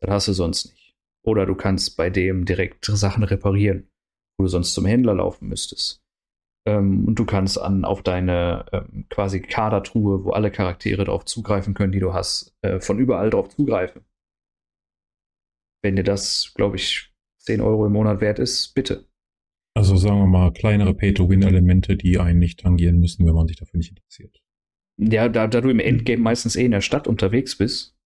Das 0.00 0.10
hast 0.10 0.28
du 0.28 0.32
sonst 0.32 0.66
nicht. 0.66 0.94
Oder 1.24 1.46
du 1.46 1.54
kannst 1.54 1.96
bei 1.96 2.10
dem 2.10 2.44
direkt 2.44 2.84
Sachen 2.84 3.22
reparieren, 3.22 3.88
wo 4.36 4.44
du 4.44 4.48
sonst 4.48 4.74
zum 4.74 4.84
Händler 4.84 5.14
laufen 5.14 5.48
müsstest. 5.48 6.02
Ähm, 6.66 7.06
und 7.06 7.14
du 7.16 7.24
kannst 7.24 7.60
an, 7.60 7.84
auf 7.84 8.02
deine 8.02 8.66
ähm, 8.72 9.06
quasi 9.08 9.40
Kadertruhe, 9.40 10.24
wo 10.24 10.30
alle 10.30 10.50
Charaktere 10.50 11.04
drauf 11.04 11.24
zugreifen 11.24 11.74
können, 11.74 11.92
die 11.92 12.00
du 12.00 12.12
hast, 12.12 12.56
äh, 12.62 12.80
von 12.80 12.98
überall 12.98 13.30
drauf 13.30 13.48
zugreifen. 13.48 14.04
Wenn 15.84 15.96
dir 15.96 16.04
das, 16.04 16.52
glaube 16.54 16.76
ich, 16.76 17.12
10 17.38 17.60
Euro 17.60 17.86
im 17.86 17.92
Monat 17.92 18.20
wert 18.20 18.38
ist, 18.40 18.74
bitte. 18.74 19.08
Also 19.74 19.96
sagen 19.96 20.18
wir 20.18 20.26
mal, 20.26 20.52
kleinere 20.52 20.94
Pay-to-Win-Elemente, 20.94 21.96
die 21.96 22.18
einen 22.18 22.38
nicht 22.38 22.60
tangieren 22.60 22.98
müssen, 22.98 23.26
wenn 23.26 23.34
man 23.34 23.46
sich 23.46 23.56
dafür 23.56 23.78
nicht 23.78 23.90
interessiert. 23.90 24.42
Ja, 25.00 25.28
da, 25.28 25.46
da 25.46 25.60
du 25.60 25.70
im 25.70 25.80
Endgame 25.80 26.22
meistens 26.22 26.56
eh 26.56 26.64
in 26.64 26.72
der 26.72 26.82
Stadt 26.82 27.08
unterwegs 27.08 27.56
bist, 27.56 27.96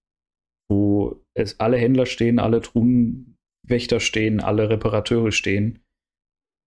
wo 0.71 1.21
es 1.35 1.59
alle 1.59 1.77
Händler 1.77 2.07
stehen, 2.07 2.39
alle 2.39 2.61
Truhenwächter 2.61 3.99
stehen, 3.99 4.41
alle 4.41 4.71
Reparateure 4.71 5.33
stehen, 5.33 5.81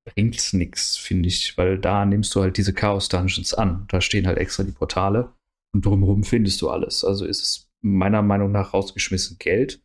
bringt's 0.05 0.53
nix, 0.53 0.97
finde 0.97 1.29
ich, 1.29 1.57
weil 1.57 1.77
da 1.79 2.05
nimmst 2.05 2.35
du 2.35 2.41
halt 2.41 2.57
diese 2.57 2.73
Chaos-Dungeons 2.73 3.53
an. 3.53 3.85
Da 3.89 4.01
stehen 4.01 4.27
halt 4.27 4.37
extra 4.37 4.63
die 4.63 4.71
Portale 4.71 5.33
und 5.73 5.85
drumherum 5.85 6.23
findest 6.23 6.61
du 6.61 6.69
alles. 6.69 7.05
Also 7.05 7.25
ist 7.25 7.41
es 7.41 7.71
meiner 7.81 8.21
Meinung 8.21 8.51
nach 8.51 8.73
rausgeschmissen 8.73 9.37
Geld. 9.39 9.81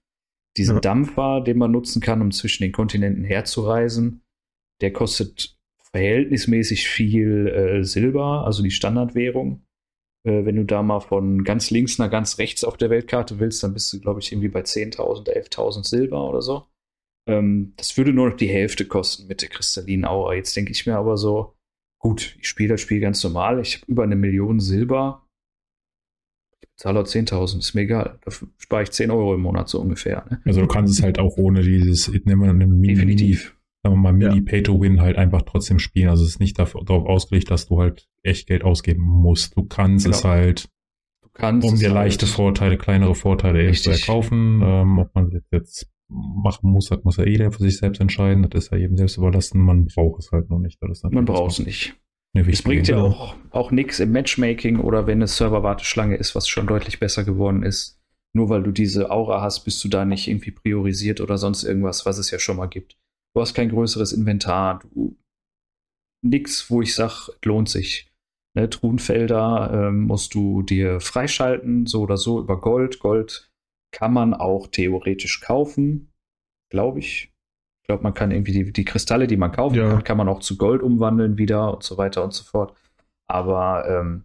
Diesen 0.56 0.76
Ja. 0.76 0.80
Dampfer, 0.80 1.40
den 1.40 1.58
man 1.58 1.72
nutzen 1.72 2.00
kann, 2.00 2.22
um 2.22 2.30
zwischen 2.30 2.62
den 2.62 2.72
Kontinenten 2.72 3.24
herzureisen, 3.24 4.20
der 4.80 4.92
kostet 4.92 5.56
verhältnismäßig 5.92 6.88
viel 6.88 7.48
äh, 7.48 7.84
Silber, 7.84 8.44
also 8.44 8.62
die 8.62 8.70
Standardwährung. 8.70 9.64
Äh, 10.26 10.44
wenn 10.44 10.56
du 10.56 10.64
da 10.64 10.82
mal 10.82 11.00
von 11.00 11.44
ganz 11.44 11.70
links 11.70 11.98
nach 11.98 12.10
ganz 12.10 12.38
rechts 12.38 12.64
auf 12.64 12.76
der 12.76 12.90
Weltkarte 12.90 13.38
willst, 13.38 13.62
dann 13.62 13.74
bist 13.74 13.92
du, 13.92 14.00
glaube 14.00 14.20
ich, 14.20 14.32
irgendwie 14.32 14.48
bei 14.48 14.62
10.000, 14.62 15.28
11.000 15.28 15.84
Silber 15.86 16.28
oder 16.28 16.42
so. 16.42 16.66
Ähm, 17.28 17.74
das 17.76 17.96
würde 17.96 18.12
nur 18.12 18.30
noch 18.30 18.36
die 18.36 18.48
Hälfte 18.48 18.86
kosten 18.86 19.26
mit 19.28 19.42
der 19.42 19.48
kristallinen 19.48 20.04
Aura. 20.04 20.34
Jetzt 20.34 20.56
denke 20.56 20.72
ich 20.72 20.86
mir 20.86 20.96
aber 20.96 21.16
so, 21.16 21.54
gut, 21.98 22.36
ich 22.40 22.48
spiele 22.48 22.70
das 22.70 22.80
Spiel 22.80 23.00
ganz 23.00 23.22
normal. 23.22 23.60
Ich 23.60 23.76
habe 23.76 23.86
über 23.86 24.02
eine 24.02 24.16
Million 24.16 24.60
Silber. 24.60 25.26
Ich 26.60 26.68
bezahle 26.70 27.00
auch 27.00 27.06
10.000, 27.06 27.58
ist 27.58 27.74
mir 27.74 27.82
egal. 27.82 28.18
Dafür 28.22 28.48
spare 28.58 28.82
ich 28.82 28.90
10 28.90 29.10
Euro 29.10 29.34
im 29.34 29.42
Monat 29.42 29.68
so 29.68 29.80
ungefähr. 29.80 30.26
Ne? 30.30 30.42
Also 30.44 30.60
du 30.60 30.66
kannst 30.66 30.98
es 30.98 31.02
halt 31.02 31.18
auch 31.18 31.36
ohne 31.36 31.62
dieses, 31.62 32.08
nehmen 32.08 32.42
wir 32.42 32.50
einen 32.50 32.82
Definitiv. 32.82 33.56
Sagen 33.84 33.94
wir 33.94 34.00
mal. 34.00 34.12
Mini-Pay-to-Win 34.12 35.00
halt 35.00 35.16
einfach 35.16 35.42
trotzdem 35.42 35.78
spielen. 35.78 36.08
Also 36.08 36.24
es 36.24 36.30
ist 36.30 36.40
nicht 36.40 36.58
darauf 36.58 36.74
ausgelegt, 37.06 37.50
dass 37.50 37.68
du 37.68 37.80
halt 37.80 38.08
echt 38.24 38.48
Geld 38.48 38.64
ausgeben 38.64 39.02
musst. 39.02 39.56
Du 39.56 39.64
kannst 39.64 40.06
Genau. 40.06 40.16
es 40.16 40.24
halt, 40.24 40.68
Du 41.22 41.28
kannst 41.32 41.68
um 41.68 41.74
es 41.74 41.80
dir 41.80 41.86
halt- 41.90 41.94
leichte 41.94 42.26
Vorteile, 42.26 42.76
kleinere 42.78 43.14
Vorteile 43.14 43.70
zu 43.72 43.90
erkaufen. 43.90 44.60
Ähm, 44.64 44.98
ob 44.98 45.14
man 45.14 45.30
das 45.30 45.42
jetzt 45.52 45.88
machen 46.08 46.70
muss, 46.70 46.88
das 46.88 47.02
muss 47.04 47.16
ja 47.16 47.26
jeder 47.26 47.50
für 47.52 47.62
sich 47.62 47.76
selbst 47.78 48.00
entscheiden. 48.00 48.46
Das 48.48 48.64
ist 48.64 48.72
ja 48.72 48.78
jedem 48.78 48.96
selbst 48.96 49.16
überlassen. 49.16 49.60
Man 49.60 49.86
braucht 49.86 50.22
es 50.22 50.32
halt 50.32 50.50
noch 50.50 50.58
nicht. 50.58 50.78
Man 51.10 51.24
braucht 51.24 51.52
es 51.52 51.58
nicht. 51.66 51.94
Es 52.34 52.62
bringt 52.62 52.88
ja 52.88 52.96
auch, 53.00 53.36
auch 53.50 53.70
nichts 53.70 54.00
im 54.00 54.10
Matchmaking 54.10 54.80
oder 54.80 55.06
wenn 55.06 55.22
es 55.22 55.36
Serverwarteschlange 55.36 56.16
ist, 56.16 56.34
was 56.34 56.48
schon 56.48 56.66
deutlich 56.66 56.98
besser 56.98 57.22
geworden 57.22 57.62
ist. 57.62 58.00
Nur 58.32 58.48
weil 58.48 58.64
du 58.64 58.72
diese 58.72 59.12
Aura 59.12 59.40
hast, 59.40 59.64
bist 59.64 59.82
du 59.84 59.88
da 59.88 60.04
nicht 60.04 60.26
irgendwie 60.26 60.50
priorisiert 60.50 61.20
oder 61.20 61.38
sonst 61.38 61.62
irgendwas, 61.62 62.04
was 62.06 62.18
es 62.18 62.32
ja 62.32 62.40
schon 62.40 62.56
mal 62.56 62.66
gibt. 62.66 62.96
Du 63.34 63.40
hast 63.40 63.54
kein 63.54 63.68
größeres 63.68 64.12
Inventar, 64.12 64.78
du 64.78 65.16
nix, 66.22 66.70
wo 66.70 66.82
ich 66.82 66.94
sag, 66.94 67.28
lohnt 67.44 67.68
sich. 67.68 68.10
Ne, 68.56 68.70
Truhenfelder 68.70 69.88
ähm, 69.88 70.02
musst 70.02 70.34
du 70.34 70.62
dir 70.62 71.00
freischalten, 71.00 71.86
so 71.86 72.02
oder 72.02 72.16
so 72.16 72.38
über 72.40 72.60
Gold. 72.60 73.00
Gold 73.00 73.50
kann 73.92 74.12
man 74.12 74.32
auch 74.32 74.68
theoretisch 74.68 75.40
kaufen, 75.40 76.12
glaube 76.70 77.00
ich. 77.00 77.32
Ich 77.82 77.86
glaube, 77.88 78.04
man 78.04 78.14
kann 78.14 78.30
irgendwie 78.30 78.52
die, 78.52 78.72
die 78.72 78.84
Kristalle, 78.84 79.26
die 79.26 79.36
man 79.36 79.52
kaufen 79.52 79.74
Ja. 79.74 79.88
kann, 79.90 80.04
kann 80.04 80.16
man 80.16 80.28
auch 80.28 80.38
zu 80.40 80.56
Gold 80.56 80.82
umwandeln 80.82 81.36
wieder 81.36 81.74
und 81.74 81.82
so 81.82 81.98
weiter 81.98 82.22
und 82.22 82.32
so 82.32 82.44
fort. 82.44 82.76
Aber 83.28 83.86
ähm, 83.88 84.24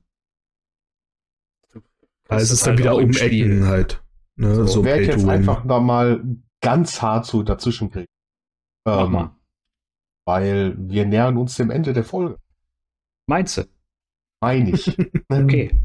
du 1.73 1.81
Also 2.29 2.43
es 2.43 2.51
ist 2.51 2.61
dann 2.67 2.71
halt 2.73 2.79
wieder 2.79 2.95
um. 2.95 3.11
Ecken 3.11 3.65
halt. 3.65 4.01
Ne? 4.35 4.53
So, 4.55 4.65
So, 4.65 4.85
ich 4.85 5.07
jetzt 5.07 5.27
einfach 5.27 5.65
da 5.67 5.79
mal 5.79 6.23
ganz 6.61 7.01
hart 7.01 7.25
so 7.25 7.41
dazwischen 7.41 7.89
kriegen. 7.89 8.07
Ähm, 8.89 9.29
weil 10.25 10.75
wir 10.77 11.05
nähern 11.05 11.37
uns 11.37 11.55
dem 11.55 11.71
Ende 11.71 11.93
der 11.93 12.03
Folge. 12.03 12.39
Meinst 13.27 13.57
du? 13.57 13.63
Meine 14.41 14.71
ich. 14.71 14.97
Okay. 15.31 15.79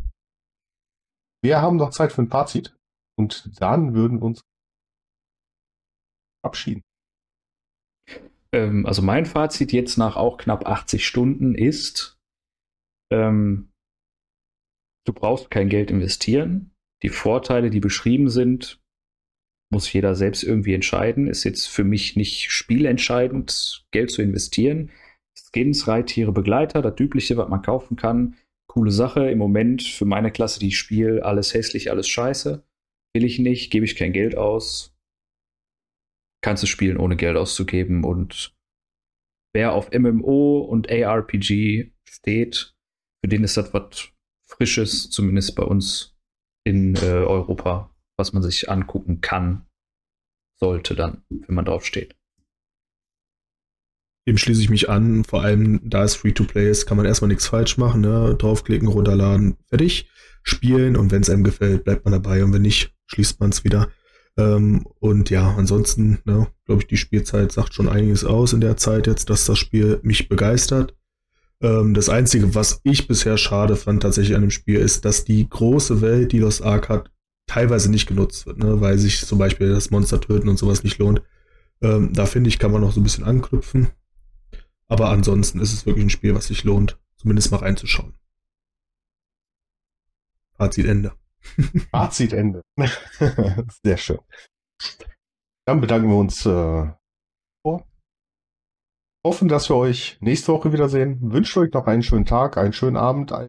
Wir 1.42 1.60
haben 1.60 1.76
noch 1.76 1.90
Zeit 1.90 2.12
für 2.12 2.22
ein 2.22 2.30
Fazit 2.30 2.74
und 3.18 3.60
dann 3.60 3.92
würden 3.94 4.20
wir 4.20 4.24
uns 4.24 4.42
abschieden. 6.42 6.82
Ähm, 8.54 8.86
also 8.86 9.02
mein 9.02 9.26
Fazit 9.26 9.72
jetzt 9.72 9.98
nach 9.98 10.16
auch 10.16 10.38
knapp 10.38 10.66
80 10.66 11.06
Stunden 11.06 11.54
ist, 11.54 12.18
ähm, 13.12 13.70
du 15.06 15.12
brauchst 15.12 15.50
kein 15.50 15.68
Geld 15.68 15.90
investieren. 15.90 16.72
Die 17.02 17.10
Vorteile, 17.10 17.68
die 17.68 17.80
beschrieben 17.80 18.30
sind, 18.30 18.80
muss 19.70 19.92
jeder 19.92 20.14
selbst 20.14 20.42
irgendwie 20.42 20.74
entscheiden. 20.74 21.26
Ist 21.26 21.44
jetzt 21.44 21.66
für 21.66 21.84
mich 21.84 22.16
nicht 22.16 22.50
spielentscheidend, 22.50 23.86
Geld 23.90 24.10
zu 24.10 24.22
investieren. 24.22 24.90
Skins, 25.36 25.88
Reittiere, 25.88 26.32
Begleiter, 26.32 26.82
das 26.82 26.98
Übliche, 26.98 27.36
was 27.36 27.48
man 27.48 27.62
kaufen 27.62 27.96
kann. 27.96 28.36
Coole 28.68 28.90
Sache. 28.90 29.30
Im 29.30 29.38
Moment 29.38 29.82
für 29.82 30.04
meine 30.04 30.30
Klasse, 30.30 30.60
die 30.60 30.68
ich 30.68 30.78
spiele, 30.78 31.24
alles 31.24 31.54
hässlich, 31.54 31.90
alles 31.90 32.08
scheiße. 32.08 32.64
Will 33.14 33.24
ich 33.24 33.38
nicht, 33.38 33.70
gebe 33.70 33.84
ich 33.84 33.96
kein 33.96 34.12
Geld 34.12 34.36
aus. 34.36 34.96
Kannst 36.42 36.62
du 36.62 36.66
spielen, 36.66 36.98
ohne 36.98 37.16
Geld 37.16 37.36
auszugeben. 37.36 38.04
Und 38.04 38.54
wer 39.54 39.72
auf 39.72 39.90
MMO 39.92 40.58
und 40.60 40.90
ARPG 40.90 41.92
steht, 42.04 42.74
für 43.22 43.28
den 43.28 43.44
ist 43.44 43.56
das 43.56 43.72
was 43.72 44.10
Frisches, 44.46 45.10
zumindest 45.10 45.54
bei 45.56 45.62
uns 45.62 46.16
in 46.64 46.94
äh, 46.96 47.24
Europa, 47.24 47.93
was 48.16 48.32
man 48.32 48.42
sich 48.42 48.70
angucken 48.70 49.20
kann, 49.20 49.66
sollte 50.58 50.94
dann, 50.94 51.22
wenn 51.28 51.54
man 51.54 51.64
drauf 51.64 51.84
steht. 51.84 52.16
Dem 54.26 54.38
schließe 54.38 54.62
ich 54.62 54.70
mich 54.70 54.88
an. 54.88 55.24
Vor 55.24 55.42
allem, 55.42 55.80
da 55.84 56.02
es 56.02 56.14
Free-to-Play 56.14 56.70
ist, 56.70 56.86
kann 56.86 56.96
man 56.96 57.06
erstmal 57.06 57.28
nichts 57.28 57.46
falsch 57.46 57.76
machen. 57.76 58.00
Ne? 58.00 58.34
Draufklicken, 58.38 58.88
runterladen, 58.88 59.56
fertig. 59.68 60.08
Spielen 60.42 60.96
und 60.96 61.10
wenn 61.10 61.22
es 61.22 61.30
einem 61.30 61.44
gefällt, 61.44 61.84
bleibt 61.84 62.04
man 62.04 62.12
dabei 62.12 62.44
und 62.44 62.52
wenn 62.52 62.62
nicht, 62.62 62.94
schließt 63.06 63.40
man 63.40 63.50
es 63.50 63.64
wieder. 63.64 63.88
Ähm, 64.36 64.86
und 64.98 65.30
ja, 65.30 65.54
ansonsten, 65.56 66.18
ne, 66.24 66.48
glaube 66.66 66.82
ich, 66.82 66.86
die 66.86 66.96
Spielzeit 66.96 67.52
sagt 67.52 67.74
schon 67.74 67.88
einiges 67.88 68.24
aus 68.24 68.52
in 68.52 68.60
der 68.60 68.76
Zeit 68.76 69.06
jetzt, 69.06 69.30
dass 69.30 69.46
das 69.46 69.58
Spiel 69.58 70.00
mich 70.02 70.28
begeistert. 70.28 70.94
Ähm, 71.62 71.94
das 71.94 72.08
Einzige, 72.08 72.54
was 72.54 72.80
ich 72.82 73.06
bisher 73.06 73.38
schade 73.38 73.76
fand 73.76 74.02
tatsächlich 74.02 74.34
an 74.34 74.42
dem 74.42 74.50
Spiel, 74.50 74.80
ist, 74.80 75.04
dass 75.04 75.24
die 75.24 75.48
große 75.48 76.00
Welt, 76.00 76.32
die 76.32 76.40
Lost 76.40 76.62
Ark 76.62 76.88
hat, 76.88 77.10
teilweise 77.46 77.90
nicht 77.90 78.06
genutzt 78.06 78.46
wird, 78.46 78.58
ne? 78.58 78.80
weil 78.80 78.98
sich 78.98 79.24
zum 79.26 79.38
Beispiel 79.38 79.70
das 79.70 79.90
Monster 79.90 80.20
töten 80.20 80.48
und 80.48 80.58
sowas 80.58 80.82
nicht 80.82 80.98
lohnt. 80.98 81.22
Ähm, 81.82 82.12
da 82.12 82.26
finde 82.26 82.48
ich, 82.48 82.58
kann 82.58 82.72
man 82.72 82.80
noch 82.80 82.92
so 82.92 83.00
ein 83.00 83.04
bisschen 83.04 83.24
anknüpfen. 83.24 83.88
Aber 84.86 85.10
ansonsten 85.10 85.60
ist 85.60 85.72
es 85.72 85.86
wirklich 85.86 86.04
ein 86.04 86.10
Spiel, 86.10 86.34
was 86.34 86.46
sich 86.46 86.64
lohnt, 86.64 86.98
zumindest 87.16 87.50
mal 87.50 87.58
reinzuschauen. 87.58 88.14
Fazit 90.56 90.86
Ende. 90.86 91.12
Fazit 91.90 92.32
Ende. 92.32 92.62
Sehr 93.84 93.96
schön. 93.96 94.20
Dann 95.66 95.80
bedanken 95.80 96.08
wir 96.08 96.16
uns 96.16 96.44
äh, 96.46 96.92
vor. 97.62 97.86
Hoffen, 99.24 99.48
dass 99.48 99.70
wir 99.70 99.76
euch 99.76 100.18
nächste 100.20 100.52
Woche 100.52 100.72
wiedersehen. 100.72 101.32
Wünsche 101.32 101.60
euch 101.60 101.72
noch 101.72 101.86
einen 101.86 102.02
schönen 102.02 102.26
Tag, 102.26 102.58
einen 102.58 102.74
schönen 102.74 102.96
Abend, 102.96 103.32
einen 103.32 103.48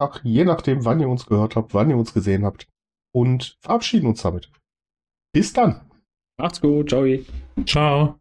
Tag, 0.00 0.20
je 0.24 0.44
nachdem, 0.44 0.84
wann 0.84 1.00
ihr 1.00 1.08
uns 1.08 1.26
gehört 1.26 1.56
habt, 1.56 1.74
wann 1.74 1.90
ihr 1.90 1.96
uns 1.96 2.12
gesehen 2.12 2.44
habt 2.44 2.68
und 3.16 3.56
verabschieden 3.62 4.08
uns 4.08 4.20
damit. 4.20 4.50
Bis 5.32 5.54
dann. 5.54 5.90
Macht's 6.38 6.60
gut. 6.60 6.90
Ciao. 6.90 7.24
Ciao. 7.64 8.20